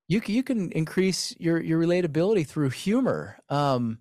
you 0.08 0.22
you 0.26 0.44
can 0.44 0.72
increase 0.72 1.36
your 1.40 1.62
your 1.62 1.80
relatability 1.80 2.46
through 2.46 2.70
humor. 2.70 3.40
Um, 3.50 4.00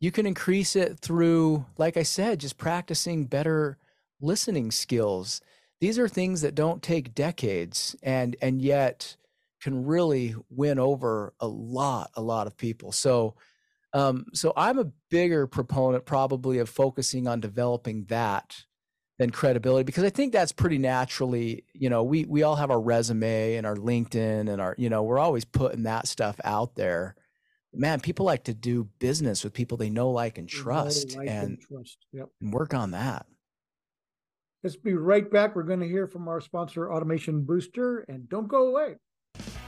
you 0.00 0.10
can 0.10 0.26
increase 0.26 0.76
it 0.76 0.98
through, 0.98 1.64
like 1.78 1.96
I 1.96 2.02
said, 2.02 2.40
just 2.40 2.58
practicing 2.58 3.24
better 3.24 3.78
listening 4.20 4.70
skills. 4.70 5.40
These 5.80 5.98
are 5.98 6.08
things 6.08 6.42
that 6.42 6.54
don't 6.54 6.82
take 6.82 7.14
decades, 7.14 7.96
and 8.02 8.36
and 8.42 8.60
yet 8.60 9.16
can 9.60 9.84
really 9.86 10.34
win 10.50 10.78
over 10.78 11.32
a 11.40 11.46
lot, 11.46 12.10
a 12.14 12.22
lot 12.22 12.46
of 12.46 12.56
people. 12.56 12.92
So, 12.92 13.34
um, 13.92 14.26
so 14.34 14.52
I'm 14.56 14.78
a 14.78 14.92
bigger 15.10 15.46
proponent 15.46 16.04
probably 16.04 16.58
of 16.58 16.68
focusing 16.68 17.26
on 17.26 17.40
developing 17.40 18.04
that 18.04 18.64
than 19.18 19.30
credibility 19.30 19.84
because 19.84 20.04
I 20.04 20.10
think 20.10 20.32
that's 20.32 20.52
pretty 20.52 20.78
naturally, 20.78 21.64
you 21.72 21.88
know, 21.88 22.02
we 22.02 22.24
we 22.26 22.42
all 22.42 22.56
have 22.56 22.70
our 22.70 22.80
resume 22.80 23.54
and 23.54 23.66
our 23.66 23.76
LinkedIn 23.76 24.50
and 24.50 24.60
our, 24.60 24.74
you 24.76 24.90
know, 24.90 25.02
we're 25.02 25.18
always 25.18 25.44
putting 25.44 25.84
that 25.84 26.06
stuff 26.06 26.38
out 26.44 26.74
there. 26.74 27.14
Man, 27.72 28.00
people 28.00 28.24
like 28.26 28.44
to 28.44 28.54
do 28.54 28.88
business 28.98 29.44
with 29.44 29.52
people 29.52 29.76
they 29.76 29.90
know, 29.90 30.10
like, 30.10 30.38
and 30.38 30.48
trust, 30.48 31.14
like 31.16 31.28
and, 31.28 31.48
and, 31.48 31.60
trust. 31.60 31.98
Yep. 32.12 32.28
and 32.40 32.52
work 32.52 32.72
on 32.72 32.92
that. 32.92 33.26
Let's 34.62 34.76
be 34.76 34.94
right 34.94 35.30
back. 35.30 35.54
We're 35.54 35.62
going 35.62 35.80
to 35.80 35.88
hear 35.88 36.06
from 36.06 36.26
our 36.26 36.40
sponsor, 36.40 36.90
Automation 36.90 37.44
Booster, 37.44 38.00
and 38.08 38.28
don't 38.28 38.48
go 38.48 38.68
away. 38.68 38.96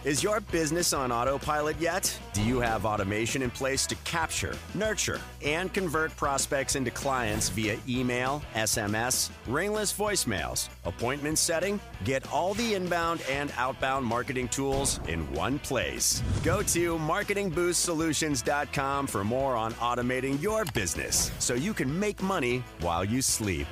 Is 0.05 0.23
your 0.23 0.39
business 0.39 0.93
on 0.93 1.11
autopilot 1.11 1.81
yet? 1.81 2.17
Do 2.33 2.45
you 2.45 2.61
have 2.61 2.87
automation 2.87 3.43
in 3.43 3.51
place 3.51 3.85
to 3.89 3.97
capture, 4.05 4.55
nurture, 4.75 5.21
and 5.45 5.75
convert 5.75 6.15
prospects 6.15 6.77
into 6.77 6.93
clients 6.93 7.49
via 7.49 7.77
email, 7.89 8.41
SMS, 8.55 9.31
ringless 9.49 9.93
voicemails, 9.93 10.69
appointment 10.85 11.37
setting? 11.37 11.81
Get 12.05 12.33
all 12.33 12.55
the 12.55 12.75
inbound 12.75 13.23
and 13.29 13.53
outbound 13.57 14.07
marketing 14.07 14.47
tools 14.47 15.01
in 15.09 15.29
one 15.33 15.59
place. 15.59 16.23
Go 16.45 16.63
to 16.63 16.97
marketingboostsolutions.com 16.99 19.09
for 19.09 19.25
more 19.25 19.57
on 19.57 19.73
automating 19.75 20.41
your 20.41 20.65
business 20.67 21.33
so 21.41 21.55
you 21.55 21.75
can 21.75 21.99
make 21.99 22.23
money 22.23 22.63
while 22.83 23.05
you 23.05 23.21
sleep. 23.21 23.67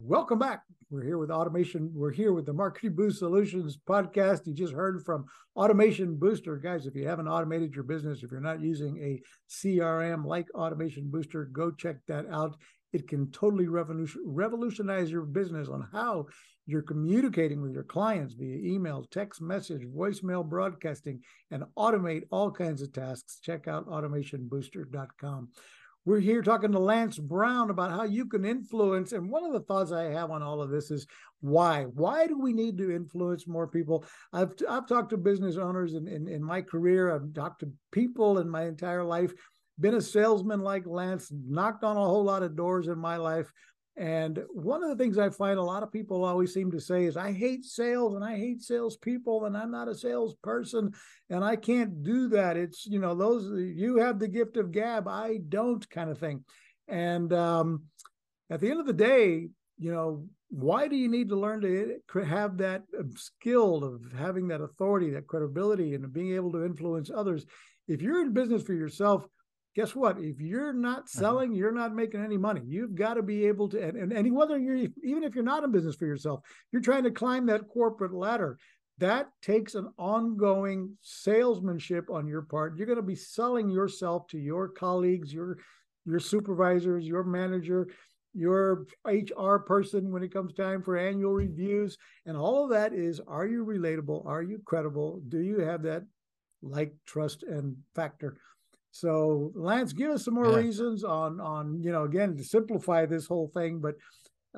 Welcome 0.00 0.40
back. 0.40 0.65
We're 0.88 1.02
here 1.02 1.18
with 1.18 1.32
Automation. 1.32 1.90
We're 1.92 2.12
here 2.12 2.32
with 2.32 2.46
the 2.46 2.52
Marketing 2.52 2.94
Boost 2.94 3.18
Solutions 3.18 3.76
podcast. 3.76 4.46
You 4.46 4.54
just 4.54 4.72
heard 4.72 5.02
from 5.04 5.24
Automation 5.56 6.16
Booster. 6.16 6.56
Guys, 6.58 6.86
if 6.86 6.94
you 6.94 7.08
haven't 7.08 7.26
automated 7.26 7.74
your 7.74 7.82
business, 7.82 8.22
if 8.22 8.30
you're 8.30 8.40
not 8.40 8.60
using 8.60 8.96
a 9.02 9.20
CRM 9.50 10.24
like 10.24 10.46
Automation 10.54 11.10
Booster, 11.10 11.46
go 11.46 11.72
check 11.72 11.96
that 12.06 12.26
out. 12.30 12.56
It 12.92 13.08
can 13.08 13.32
totally 13.32 13.66
revolutionize 13.66 15.10
your 15.10 15.22
business 15.22 15.68
on 15.68 15.88
how 15.90 16.26
you're 16.66 16.82
communicating 16.82 17.60
with 17.60 17.72
your 17.72 17.82
clients 17.82 18.34
via 18.34 18.56
email, 18.56 19.04
text 19.10 19.42
message, 19.42 19.82
voicemail 19.82 20.48
broadcasting, 20.48 21.20
and 21.50 21.64
automate 21.76 22.22
all 22.30 22.52
kinds 22.52 22.80
of 22.80 22.92
tasks. 22.92 23.40
Check 23.42 23.66
out 23.66 23.88
automationbooster.com. 23.88 25.48
We're 26.06 26.20
here 26.20 26.40
talking 26.40 26.70
to 26.70 26.78
Lance 26.78 27.18
Brown 27.18 27.70
about 27.70 27.90
how 27.90 28.04
you 28.04 28.26
can 28.26 28.44
influence. 28.44 29.10
And 29.10 29.28
one 29.28 29.44
of 29.44 29.52
the 29.52 29.60
thoughts 29.60 29.90
I 29.90 30.04
have 30.04 30.30
on 30.30 30.40
all 30.40 30.62
of 30.62 30.70
this 30.70 30.92
is 30.92 31.04
why? 31.40 31.82
Why 31.82 32.28
do 32.28 32.38
we 32.38 32.52
need 32.52 32.78
to 32.78 32.94
influence 32.94 33.48
more 33.48 33.66
people? 33.66 34.04
I've, 34.32 34.52
I've 34.68 34.86
talked 34.86 35.10
to 35.10 35.16
business 35.16 35.56
owners 35.56 35.94
in, 35.94 36.06
in, 36.06 36.28
in 36.28 36.44
my 36.44 36.62
career, 36.62 37.12
I've 37.12 37.34
talked 37.34 37.60
to 37.60 37.72
people 37.90 38.38
in 38.38 38.48
my 38.48 38.66
entire 38.66 39.02
life, 39.02 39.32
been 39.80 39.94
a 39.94 40.00
salesman 40.00 40.60
like 40.60 40.86
Lance, 40.86 41.32
knocked 41.32 41.82
on 41.82 41.96
a 41.96 42.00
whole 42.00 42.22
lot 42.22 42.44
of 42.44 42.54
doors 42.54 42.86
in 42.86 42.98
my 42.98 43.16
life. 43.16 43.50
And 43.96 44.42
one 44.50 44.82
of 44.82 44.90
the 44.90 45.02
things 45.02 45.16
I 45.16 45.30
find 45.30 45.58
a 45.58 45.62
lot 45.62 45.82
of 45.82 45.90
people 45.90 46.24
always 46.24 46.52
seem 46.52 46.70
to 46.72 46.80
say 46.80 47.04
is, 47.04 47.16
I 47.16 47.32
hate 47.32 47.64
sales 47.64 48.14
and 48.14 48.22
I 48.22 48.36
hate 48.36 48.60
salespeople 48.62 49.46
and 49.46 49.56
I'm 49.56 49.70
not 49.70 49.88
a 49.88 49.94
salesperson 49.94 50.92
and 51.30 51.42
I 51.42 51.56
can't 51.56 52.02
do 52.02 52.28
that. 52.28 52.58
It's, 52.58 52.84
you 52.86 52.98
know, 52.98 53.14
those, 53.14 53.50
you 53.58 53.96
have 53.96 54.18
the 54.18 54.28
gift 54.28 54.58
of 54.58 54.70
gab, 54.70 55.08
I 55.08 55.38
don't 55.48 55.88
kind 55.88 56.10
of 56.10 56.18
thing. 56.18 56.44
And 56.88 57.32
um, 57.32 57.84
at 58.50 58.60
the 58.60 58.70
end 58.70 58.80
of 58.80 58.86
the 58.86 58.92
day, 58.92 59.48
you 59.78 59.92
know, 59.92 60.26
why 60.48 60.88
do 60.88 60.96
you 60.96 61.08
need 61.08 61.30
to 61.30 61.36
learn 61.36 61.60
to 61.62 62.18
have 62.20 62.58
that 62.58 62.82
um, 62.98 63.12
skill 63.16 63.82
of 63.82 64.12
having 64.16 64.48
that 64.48 64.60
authority, 64.60 65.10
that 65.10 65.26
credibility, 65.26 65.94
and 65.94 66.12
being 66.12 66.34
able 66.34 66.52
to 66.52 66.64
influence 66.64 67.10
others? 67.14 67.44
If 67.88 68.02
you're 68.02 68.22
in 68.22 68.32
business 68.32 68.62
for 68.62 68.74
yourself, 68.74 69.26
guess 69.76 69.94
what? 69.94 70.18
If 70.18 70.40
you're 70.40 70.72
not 70.72 71.00
uh-huh. 71.00 71.20
selling, 71.20 71.52
you're 71.52 71.70
not 71.70 71.94
making 71.94 72.24
any 72.24 72.38
money. 72.38 72.62
You've 72.64 72.94
got 72.94 73.14
to 73.14 73.22
be 73.22 73.46
able 73.46 73.68
to, 73.68 73.82
and, 73.82 73.96
and, 73.96 74.12
and 74.12 74.34
whether 74.34 74.58
you're, 74.58 74.88
even 75.04 75.22
if 75.22 75.34
you're 75.34 75.44
not 75.44 75.64
in 75.64 75.70
business 75.70 75.94
for 75.94 76.06
yourself, 76.06 76.40
you're 76.72 76.82
trying 76.82 77.04
to 77.04 77.10
climb 77.10 77.46
that 77.46 77.68
corporate 77.68 78.14
ladder. 78.14 78.58
That 78.98 79.28
takes 79.42 79.74
an 79.74 79.88
ongoing 79.98 80.96
salesmanship 81.02 82.08
on 82.10 82.26
your 82.26 82.42
part. 82.42 82.78
You're 82.78 82.86
going 82.86 82.96
to 82.96 83.02
be 83.02 83.14
selling 83.14 83.68
yourself 83.68 84.26
to 84.28 84.38
your 84.38 84.68
colleagues, 84.68 85.32
your 85.32 85.58
your 86.06 86.20
supervisors, 86.20 87.04
your 87.04 87.24
manager, 87.24 87.88
your 88.32 88.86
HR 89.04 89.56
person 89.56 90.12
when 90.12 90.22
it 90.22 90.32
comes 90.32 90.54
time 90.54 90.82
for 90.82 90.96
annual 90.96 91.32
reviews. 91.32 91.98
And 92.24 92.36
all 92.38 92.64
of 92.64 92.70
that 92.70 92.94
is 92.94 93.20
are 93.26 93.46
you 93.46 93.66
relatable? 93.66 94.24
Are 94.24 94.42
you 94.42 94.62
credible? 94.64 95.20
Do 95.28 95.40
you 95.40 95.60
have 95.60 95.82
that 95.82 96.04
like, 96.62 96.94
trust, 97.06 97.42
and 97.42 97.76
factor? 97.94 98.38
So, 98.98 99.52
Lance, 99.54 99.92
give 99.92 100.10
us 100.10 100.24
some 100.24 100.34
more 100.34 100.50
yeah. 100.50 100.56
reasons 100.56 101.04
on 101.04 101.38
on 101.38 101.82
you 101.82 101.92
know 101.92 102.04
again 102.04 102.34
to 102.36 102.44
simplify 102.44 103.04
this 103.04 103.26
whole 103.26 103.50
thing, 103.52 103.80
but 103.80 103.94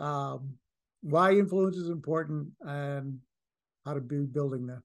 um, 0.00 0.54
why 1.02 1.32
influence 1.32 1.76
is 1.76 1.88
important 1.88 2.48
and 2.60 3.18
how 3.84 3.94
to 3.94 4.00
be 4.00 4.20
building 4.20 4.66
that. 4.68 4.82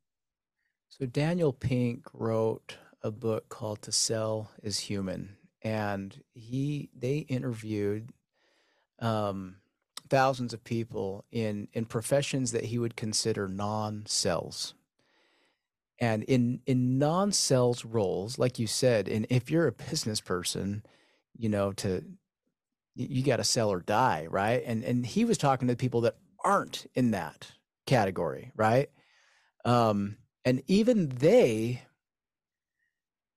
So 0.89 1.05
Daniel 1.05 1.53
Pink 1.53 2.05
wrote 2.13 2.77
a 3.03 3.11
book 3.11 3.47
called 3.49 3.83
"To 3.83 3.91
Sell 3.91 4.49
Is 4.63 4.79
Human," 4.79 5.37
and 5.61 6.19
he 6.33 6.89
they 6.97 7.19
interviewed 7.19 8.09
um, 8.99 9.57
thousands 10.09 10.55
of 10.55 10.63
people 10.63 11.25
in 11.31 11.67
in 11.73 11.85
professions 11.85 12.53
that 12.53 12.65
he 12.65 12.79
would 12.79 12.95
consider 12.95 13.47
non-sales 13.47 14.73
and 16.03 16.23
in 16.23 16.59
in 16.65 16.97
non-sales 16.97 17.85
roles, 17.85 18.37
like 18.37 18.59
you 18.59 18.67
said, 18.67 19.07
and 19.07 19.25
if 19.29 19.49
you're 19.49 19.67
a 19.67 19.71
business 19.71 20.19
person, 20.19 20.83
you 21.37 21.47
know, 21.47 21.71
to 21.73 22.03
you 22.95 23.23
got 23.23 23.37
to 23.37 23.43
sell 23.45 23.71
or 23.71 23.79
die, 23.79 24.27
right? 24.29 24.61
And 24.65 24.83
and 24.83 25.05
he 25.05 25.23
was 25.23 25.37
talking 25.37 25.69
to 25.69 25.77
people 25.77 26.01
that 26.01 26.17
aren't 26.43 26.87
in 26.93 27.11
that 27.11 27.53
category, 27.85 28.51
right? 28.55 28.89
Um, 29.63 30.17
and 30.43 30.61
even 30.67 31.07
they 31.07 31.83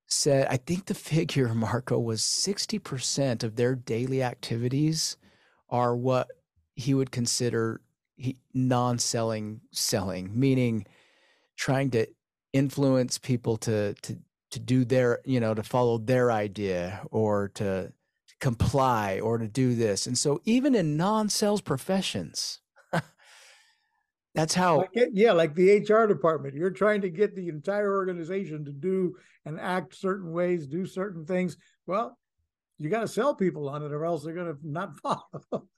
said, 0.08 0.48
I 0.50 0.56
think 0.56 0.86
the 0.86 0.94
figure, 1.12 1.54
Marco, 1.54 2.00
was 2.00 2.20
60% 2.22 3.44
of 3.44 3.54
their 3.54 3.76
daily 3.76 4.24
activities 4.24 5.16
are 5.70 5.94
what 5.94 6.28
he 6.74 6.94
would 6.94 7.12
consider 7.12 7.80
non 8.52 8.98
selling 8.98 9.60
selling, 9.70 10.30
meaning 10.38 10.86
trying 11.56 11.90
to 11.90 12.06
influence 12.56 13.18
people 13.18 13.56
to 13.58 13.94
to 14.02 14.18
to 14.50 14.58
do 14.58 14.84
their 14.84 15.20
you 15.24 15.40
know 15.40 15.54
to 15.54 15.62
follow 15.62 15.98
their 15.98 16.32
idea 16.32 17.02
or 17.10 17.48
to 17.54 17.92
comply 18.40 19.20
or 19.20 19.38
to 19.38 19.48
do 19.48 19.74
this. 19.74 20.06
And 20.06 20.16
so 20.16 20.40
even 20.44 20.74
in 20.74 20.96
non-sales 20.96 21.62
professions 21.62 22.60
that's 24.34 24.54
how 24.54 24.78
like 24.78 24.90
yeah 25.12 25.32
like 25.32 25.54
the 25.54 25.78
hr 25.78 26.06
department. 26.06 26.54
You're 26.54 26.70
trying 26.70 27.00
to 27.02 27.10
get 27.10 27.34
the 27.34 27.48
entire 27.48 27.94
organization 27.94 28.64
to 28.64 28.72
do 28.72 29.16
and 29.44 29.60
act 29.60 29.94
certain 29.94 30.32
ways 30.32 30.66
do 30.66 30.86
certain 30.86 31.24
things. 31.24 31.56
Well 31.86 32.18
you 32.78 32.90
got 32.90 33.00
to 33.00 33.08
sell 33.08 33.34
people 33.34 33.68
on 33.68 33.82
it 33.82 33.92
or 33.92 34.04
else 34.04 34.24
they're 34.24 34.34
going 34.34 34.54
to 34.54 34.58
not 34.62 34.96
follow 35.02 35.68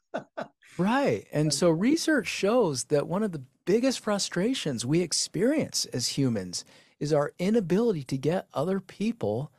right 0.78 1.26
and 1.32 1.52
so 1.52 1.70
research 1.70 2.26
shows 2.26 2.84
that 2.84 3.06
one 3.06 3.22
of 3.22 3.32
the 3.32 3.42
biggest 3.68 4.00
frustrations 4.00 4.86
we 4.86 5.00
experience 5.00 5.84
as 5.92 6.08
humans 6.08 6.64
is 7.00 7.12
our 7.12 7.32
inability 7.38 8.02
to 8.02 8.16
get 8.16 8.48
other 8.54 8.80
people 8.80 9.52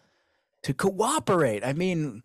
to 0.64 0.74
cooperate. 0.74 1.64
I 1.64 1.74
mean, 1.74 2.24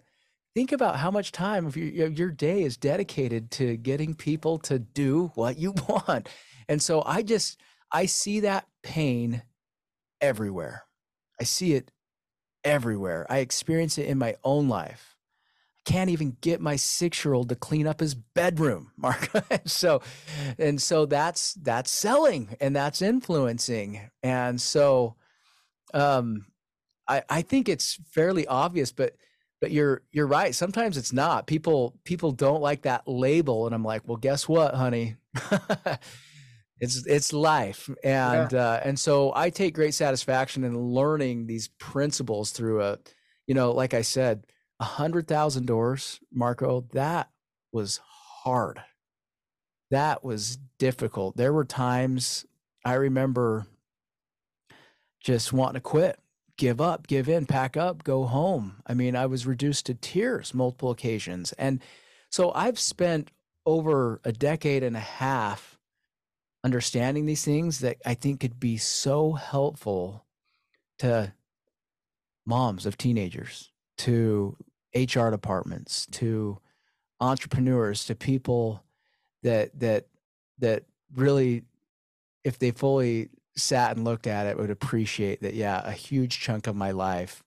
think 0.55 0.73
about 0.73 0.97
how 0.97 1.11
much 1.11 1.33
time 1.33 1.67
of 1.67 1.77
your, 1.77 2.09
your 2.09 2.31
day 2.31 2.63
is 2.63 2.77
dedicated 2.77 3.51
to 3.53 3.77
getting 3.77 4.15
people 4.15 4.59
to 4.61 4.79
do 4.79 5.31
what 5.35 5.59
you 5.59 5.75
want. 5.89 6.29
And 6.69 6.83
so 6.83 7.03
I 7.05 7.23
just, 7.23 7.61
I 7.93 8.07
see 8.07 8.41
that 8.41 8.67
pain 8.83 9.43
everywhere. 10.21 10.85
I 11.41 11.45
see 11.45 11.75
it 11.75 11.91
everywhere. 12.65 13.27
I 13.29 13.39
experience 13.39 13.99
it 13.99 14.07
in 14.07 14.19
my 14.19 14.37
own 14.43 14.69
life 14.69 15.14
can't 15.85 16.11
even 16.11 16.37
get 16.41 16.61
my 16.61 16.77
six 16.77 17.25
year 17.25 17.35
old 17.35 17.49
to 17.51 17.57
clean 17.57 17.87
up 17.87 18.01
his 18.01 18.15
bedroom, 18.15 18.93
Mark. 18.97 19.31
so, 19.65 20.03
and 20.59 20.81
so 20.81 21.07
that's 21.07 21.55
that's 21.55 21.91
selling 21.91 22.57
and 22.61 22.75
that's 22.75 23.03
influencing. 23.03 24.11
And 24.23 24.61
so, 24.61 25.17
um, 25.93 26.47
I 27.09 27.23
I 27.29 27.43
think 27.43 27.69
it's 27.69 28.01
fairly 28.11 28.47
obvious, 28.47 28.93
but 28.93 29.17
but 29.61 29.71
you're 29.71 30.03
you're 30.13 30.27
right. 30.27 30.55
Sometimes 30.55 30.97
it's 30.97 31.13
not. 31.13 31.47
People 31.47 31.95
people 32.05 32.33
don't 32.33 32.63
like 32.63 32.83
that 32.83 33.07
label, 33.07 33.67
and 33.67 33.75
I'm 33.75 33.85
like, 33.85 34.03
well, 34.07 34.17
guess 34.17 34.49
what, 34.49 34.75
honey. 34.75 35.17
It's 36.81 37.07
it's 37.07 37.33
life, 37.33 37.89
and 38.03 38.51
yeah. 38.51 38.59
uh, 38.59 38.81
and 38.85 38.99
so 38.99 39.33
I 39.35 39.51
take 39.51 39.75
great 39.75 39.95
satisfaction 39.95 40.65
in 40.65 40.77
learning 40.77 41.47
these 41.47 41.69
principles 41.69 42.51
through 42.51 42.83
a, 42.83 42.99
you 43.47 43.55
know, 43.55 43.71
like 43.71 43.95
I 43.95 44.03
said, 44.03 44.45
a 44.81 44.85
hundred 44.85 45.27
thousand 45.29 45.67
doors, 45.67 46.21
Marco. 46.33 46.85
That 46.93 47.31
was 47.73 48.01
hard. 48.05 48.81
That 49.91 50.25
was 50.25 50.59
difficult. 50.79 51.37
There 51.37 51.53
were 51.53 51.65
times 51.65 52.47
I 52.85 52.95
remember 52.95 53.67
just 55.21 55.53
wanting 55.53 55.75
to 55.75 55.81
quit, 55.81 56.19
give 56.59 56.81
up, 56.81 57.07
give 57.07 57.29
in, 57.29 57.47
pack 57.47 57.77
up, 57.77 58.05
go 58.05 58.25
home. 58.25 58.83
I 58.87 58.95
mean, 58.95 59.17
I 59.17 59.27
was 59.27 59.47
reduced 59.47 59.87
to 59.87 59.95
tears 59.95 60.53
multiple 60.53 60.91
occasions, 60.91 61.53
and 61.53 61.81
so 62.31 62.53
I've 62.53 62.79
spent 62.79 63.31
over 63.67 64.21
a 64.25 64.33
decade 64.33 64.83
and 64.83 64.97
a 64.97 65.01
half 65.01 65.79
understanding 66.65 67.27
these 67.27 67.45
things 67.45 67.81
that 67.81 67.99
I 68.05 68.15
think 68.15 68.41
could 68.41 68.59
be 68.59 68.77
so 68.77 69.33
helpful 69.33 70.25
to 70.99 71.33
moms 72.47 72.87
of 72.87 72.97
teenagers, 72.99 73.71
to 73.99 74.57
HR 74.95 75.31
departments, 75.31 76.07
to 76.13 76.59
entrepreneurs, 77.21 78.05
to 78.07 78.15
people 78.15 78.85
that 79.43 79.79
that 79.81 80.07
that 80.59 80.85
really 81.15 81.65
if 82.45 82.59
they 82.59 82.71
fully 82.71 83.31
sat 83.57 83.97
and 83.97 84.05
looked 84.05 84.27
at 84.27 84.47
it 84.47 84.59
would 84.59 84.71
appreciate 84.71 85.43
that 85.43 85.55
yeah, 85.55 85.83
a 85.85 85.93
huge 85.93 86.41
chunk 86.41 86.67
of 86.67 86.77
my 86.77 86.91
life 86.91 87.43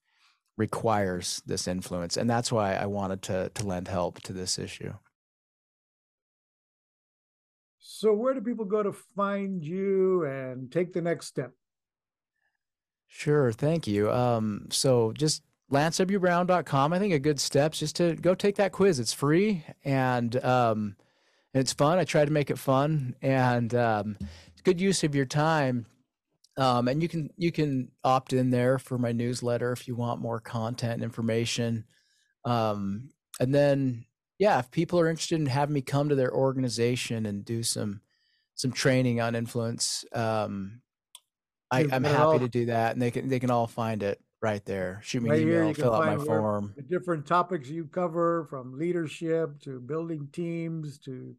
requires 0.57 1.41
this 1.45 1.67
influence 1.67 2.17
and 2.17 2.29
that's 2.29 2.51
why 2.51 2.73
I 2.75 2.85
wanted 2.87 3.21
to 3.23 3.51
to 3.53 3.67
lend 3.67 3.87
help 3.87 4.21
to 4.23 4.33
this 4.33 4.57
issue. 4.57 4.93
So, 7.79 8.13
where 8.13 8.33
do 8.33 8.41
people 8.41 8.65
go 8.65 8.83
to 8.83 8.93
find 8.93 9.63
you 9.63 10.25
and 10.25 10.71
take 10.71 10.93
the 10.93 11.01
next 11.01 11.27
step? 11.27 11.51
Sure, 13.07 13.51
thank 13.51 13.87
you. 13.87 14.11
Um, 14.11 14.67
so, 14.69 15.13
just 15.13 15.41
lancewbrown.com. 15.71 16.93
I 16.93 16.99
think 16.99 17.13
a 17.13 17.19
good 17.19 17.39
step 17.39 17.73
is 17.73 17.79
just 17.79 17.95
to 17.97 18.15
go 18.15 18.35
take 18.35 18.55
that 18.55 18.71
quiz. 18.71 18.99
It's 18.99 19.13
free 19.13 19.65
and 19.83 20.43
um, 20.43 20.95
it's 21.53 21.73
fun. 21.73 21.97
I 21.97 22.03
try 22.03 22.25
to 22.25 22.31
make 22.31 22.49
it 22.49 22.57
fun 22.57 23.15
and 23.21 23.73
um, 23.75 24.17
it's 24.51 24.61
good 24.61 24.79
use 24.79 25.03
of 25.03 25.15
your 25.15 25.25
time. 25.25 25.85
Um, 26.57 26.87
and 26.87 27.03
you 27.03 27.07
can 27.07 27.29
you 27.37 27.51
can 27.51 27.91
opt 28.03 28.33
in 28.33 28.49
there 28.49 28.79
for 28.79 28.97
my 28.97 29.11
newsletter 29.11 29.71
if 29.71 29.87
you 29.87 29.95
want 29.95 30.21
more 30.21 30.39
content 30.39 30.93
and 30.93 31.03
information. 31.03 31.85
Um, 32.45 33.09
and 33.39 33.53
then 33.53 34.05
yeah, 34.39 34.57
if 34.59 34.71
people 34.71 34.99
are 34.99 35.09
interested 35.09 35.39
in 35.39 35.45
having 35.45 35.73
me 35.73 35.81
come 35.81 36.09
to 36.09 36.15
their 36.15 36.33
organization 36.33 37.27
and 37.27 37.45
do 37.45 37.61
some 37.61 38.01
some 38.55 38.71
training 38.71 39.21
on 39.21 39.35
influence, 39.35 40.03
um, 40.13 40.81
I, 41.69 41.81
am 41.81 42.03
happy 42.03 42.15
all, 42.15 42.39
to 42.39 42.47
do 42.47 42.65
that, 42.67 42.93
and 42.93 43.01
they 43.01 43.11
can 43.11 43.29
they 43.29 43.39
can 43.39 43.51
all 43.51 43.67
find 43.67 44.01
it 44.01 44.19
right 44.41 44.63
there. 44.65 44.99
Shoot 45.03 45.23
me 45.23 45.29
right 45.29 45.41
an 45.41 45.47
email, 45.47 45.73
fill 45.73 45.93
out 45.93 46.17
my 46.17 46.23
form. 46.23 46.73
The 46.75 46.83
different 46.83 47.25
topics 47.25 47.69
you 47.69 47.85
cover, 47.85 48.45
from 48.49 48.77
leadership 48.77 49.59
to 49.61 49.79
building 49.79 50.27
teams 50.31 50.99
to 50.99 51.35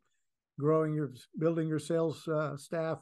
growing 0.59 0.95
your 0.95 1.13
building 1.39 1.69
your 1.69 1.79
sales 1.79 2.27
uh, 2.29 2.57
staff, 2.57 2.99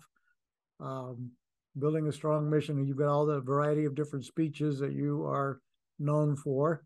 um, 0.81 1.31
building 1.79 2.09
a 2.09 2.13
strong 2.13 2.51
mission, 2.51 2.79
and 2.79 2.89
you've 2.89 2.99
got 2.99 3.09
all 3.09 3.27
the 3.27 3.41
variety 3.41 3.85
of 3.85 3.95
different 3.95 4.25
speeches 4.25 4.79
that 4.79 4.93
you 4.93 5.25
are 5.25 5.61
known 5.99 6.37
for. 6.37 6.85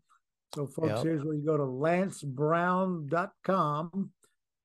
So, 0.55 0.67
folks, 0.67 0.89
yep. 0.89 1.03
here's 1.03 1.23
where 1.23 1.35
you 1.35 1.45
go 1.45 1.55
to 1.55 1.63
lancebrown.com, 1.63 4.11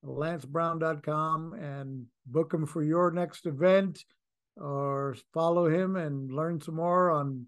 lancebrown.com, 0.04 1.52
and 1.54 2.06
book 2.26 2.52
him 2.52 2.66
for 2.66 2.82
your 2.82 3.12
next 3.12 3.46
event 3.46 4.04
or 4.56 5.14
follow 5.32 5.68
him 5.68 5.94
and 5.96 6.32
learn 6.32 6.60
some 6.60 6.74
more 6.76 7.12
on 7.12 7.46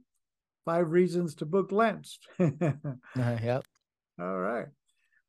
five 0.65 0.91
reasons 0.91 1.35
to 1.37 1.47
book 1.47 1.73
Lance. 1.73 2.19
uh, 2.41 2.51
yep. 3.17 3.65
All 4.21 4.39
right. 4.39 4.67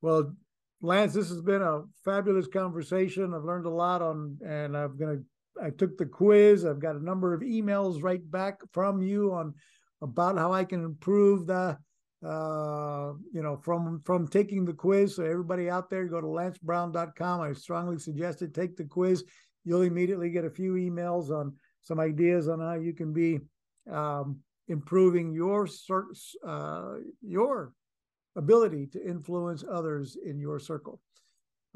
Well, 0.02 0.36
Lance, 0.82 1.14
this 1.14 1.30
has 1.30 1.42
been 1.42 1.62
a 1.62 1.84
fabulous 2.06 2.48
conversation. 2.48 3.34
I've 3.34 3.44
learned 3.44 3.66
a 3.66 3.70
lot 3.70 4.02
on, 4.02 4.38
and 4.46 4.76
I'm 4.76 4.98
going 4.98 5.18
to, 5.18 5.64
I 5.64 5.70
took 5.72 5.98
the 5.98 6.06
quiz. 6.06 6.66
I've 6.66 6.80
got 6.80 6.96
a 6.96 7.04
number 7.04 7.34
of 7.34 7.42
emails 7.42 8.02
right 8.02 8.22
back 8.32 8.60
from 8.72 9.02
you 9.02 9.34
on 9.34 9.54
about 10.02 10.38
how 10.38 10.54
I 10.54 10.64
can 10.64 10.84
improve 10.84 11.48
the 11.48 11.78
uh, 12.26 13.14
you 13.32 13.42
know, 13.42 13.58
from 13.64 14.02
from 14.04 14.28
taking 14.28 14.66
the 14.66 14.74
quiz. 14.74 15.16
So 15.16 15.24
everybody 15.24 15.70
out 15.70 15.90
there, 15.90 16.06
go 16.06 16.20
to 16.20 16.28
lancebrown.com. 16.28 17.42
I 17.42 17.54
strongly 17.54 17.98
suggest 17.98 18.42
it. 18.42 18.54
Take 18.54 18.76
the 18.76 18.84
quiz. 18.84 19.24
You'll 19.64 19.84
immediately 19.84 20.30
get 20.30 20.46
a 20.46 20.50
few 20.50 20.74
emails 20.74 21.30
on 21.30 21.56
some 21.82 22.00
ideas 22.00 22.50
on 22.50 22.60
how 22.60 22.74
you 22.74 22.94
can 22.94 23.14
be 23.14 23.40
um, 23.90 24.40
improving 24.70 25.34
your 25.34 25.68
uh, 26.48 26.94
your 27.22 27.74
ability 28.36 28.88
to 28.94 29.06
influence 29.06 29.64
others 29.70 30.18
in 30.24 30.40
your 30.40 30.60
circle. 30.60 31.02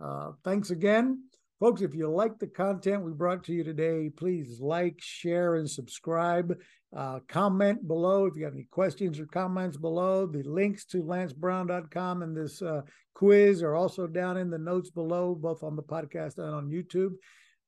Uh, 0.01 0.31
thanks 0.43 0.71
again. 0.71 1.23
Folks, 1.59 1.81
if 1.81 1.95
you 1.95 2.09
like 2.09 2.39
the 2.39 2.47
content 2.47 3.03
we 3.03 3.13
brought 3.13 3.43
to 3.45 3.53
you 3.53 3.63
today, 3.63 4.09
please 4.09 4.59
like, 4.59 4.95
share, 4.99 5.55
and 5.55 5.69
subscribe. 5.69 6.57
Uh, 6.95 7.19
comment 7.27 7.87
below 7.87 8.25
if 8.25 8.35
you 8.35 8.43
have 8.43 8.53
any 8.53 8.67
questions 8.69 9.19
or 9.19 9.25
comments 9.25 9.77
below. 9.77 10.25
The 10.25 10.43
links 10.43 10.85
to 10.87 10.97
lancebrown.com 10.97 12.21
and 12.21 12.35
this 12.35 12.61
uh, 12.61 12.81
quiz 13.13 13.63
are 13.63 13.75
also 13.75 14.07
down 14.07 14.37
in 14.37 14.49
the 14.49 14.57
notes 14.57 14.89
below, 14.89 15.35
both 15.35 15.63
on 15.63 15.75
the 15.75 15.83
podcast 15.83 16.37
and 16.37 16.53
on 16.53 16.69
YouTube. 16.69 17.13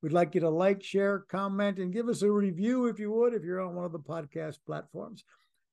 We'd 0.06 0.14
like 0.14 0.36
you 0.36 0.42
to 0.42 0.52
like, 0.52 0.84
share, 0.84 1.26
comment, 1.32 1.80
and 1.80 1.92
give 1.92 2.10
us 2.10 2.22
a 2.22 2.32
review 2.32 2.86
if 2.86 3.00
you 3.00 3.12
would, 3.12 3.34
if 3.34 3.44
you're 3.44 3.60
on 3.60 3.74
one 3.74 3.86
of 3.86 3.92
the 3.92 3.98
podcast 3.98 4.60
platforms. 4.64 5.24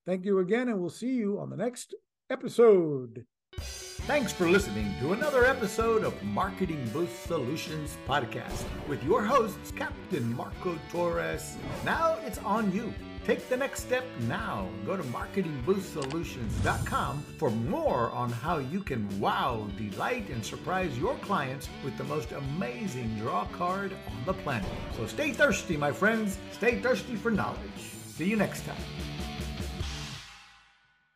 Thank 0.07 0.24
you 0.24 0.39
again, 0.39 0.70
and 0.70 0.80
we'll 0.80 0.89
see 0.89 1.12
you 1.12 1.39
on 1.39 1.51
the 1.51 1.57
next 1.59 1.95
episode. 2.30 3.26
Thanks 3.59 4.33
for 4.33 4.49
listening 4.49 4.95
to 5.01 5.12
another 5.12 5.45
episode 5.45 6.03
of 6.03 6.14
Marketing 6.22 6.83
Boost 6.95 7.24
Solutions 7.24 7.99
Podcast 8.09 8.64
with 8.89 9.05
your 9.05 9.22
hosts, 9.22 9.70
Captain 9.76 10.35
Marco 10.35 10.78
Torres. 10.91 11.59
Now 11.85 12.16
it's 12.24 12.39
on 12.39 12.72
you. 12.72 12.95
Take 13.25 13.49
the 13.49 13.57
next 13.57 13.83
step 13.83 14.05
now. 14.29 14.68
Go 14.85 14.97
to 14.97 15.05
marketingboostsolutions.com 15.05 17.23
for 17.39 17.51
more 17.51 18.11
on 18.11 18.31
how 18.31 18.59
you 18.59 18.83
can 18.83 19.09
wow, 19.20 19.68
delight, 19.77 20.29
and 20.31 20.45
surprise 20.45 20.99
your 20.99 21.14
clients 21.18 21.68
with 21.85 21.97
the 21.97 22.03
most 22.05 22.33
amazing 22.33 23.16
draw 23.18 23.45
card 23.53 23.93
on 24.09 24.25
the 24.27 24.35
planet. 24.35 24.68
So 24.97 25.07
stay 25.07 25.31
thirsty, 25.31 25.77
my 25.77 25.93
friends. 25.93 26.39
Stay 26.53 26.81
thirsty 26.81 27.14
for 27.14 27.31
knowledge. 27.31 27.61
See 28.09 28.29
you 28.29 28.35
next 28.37 28.66
time. 28.66 28.75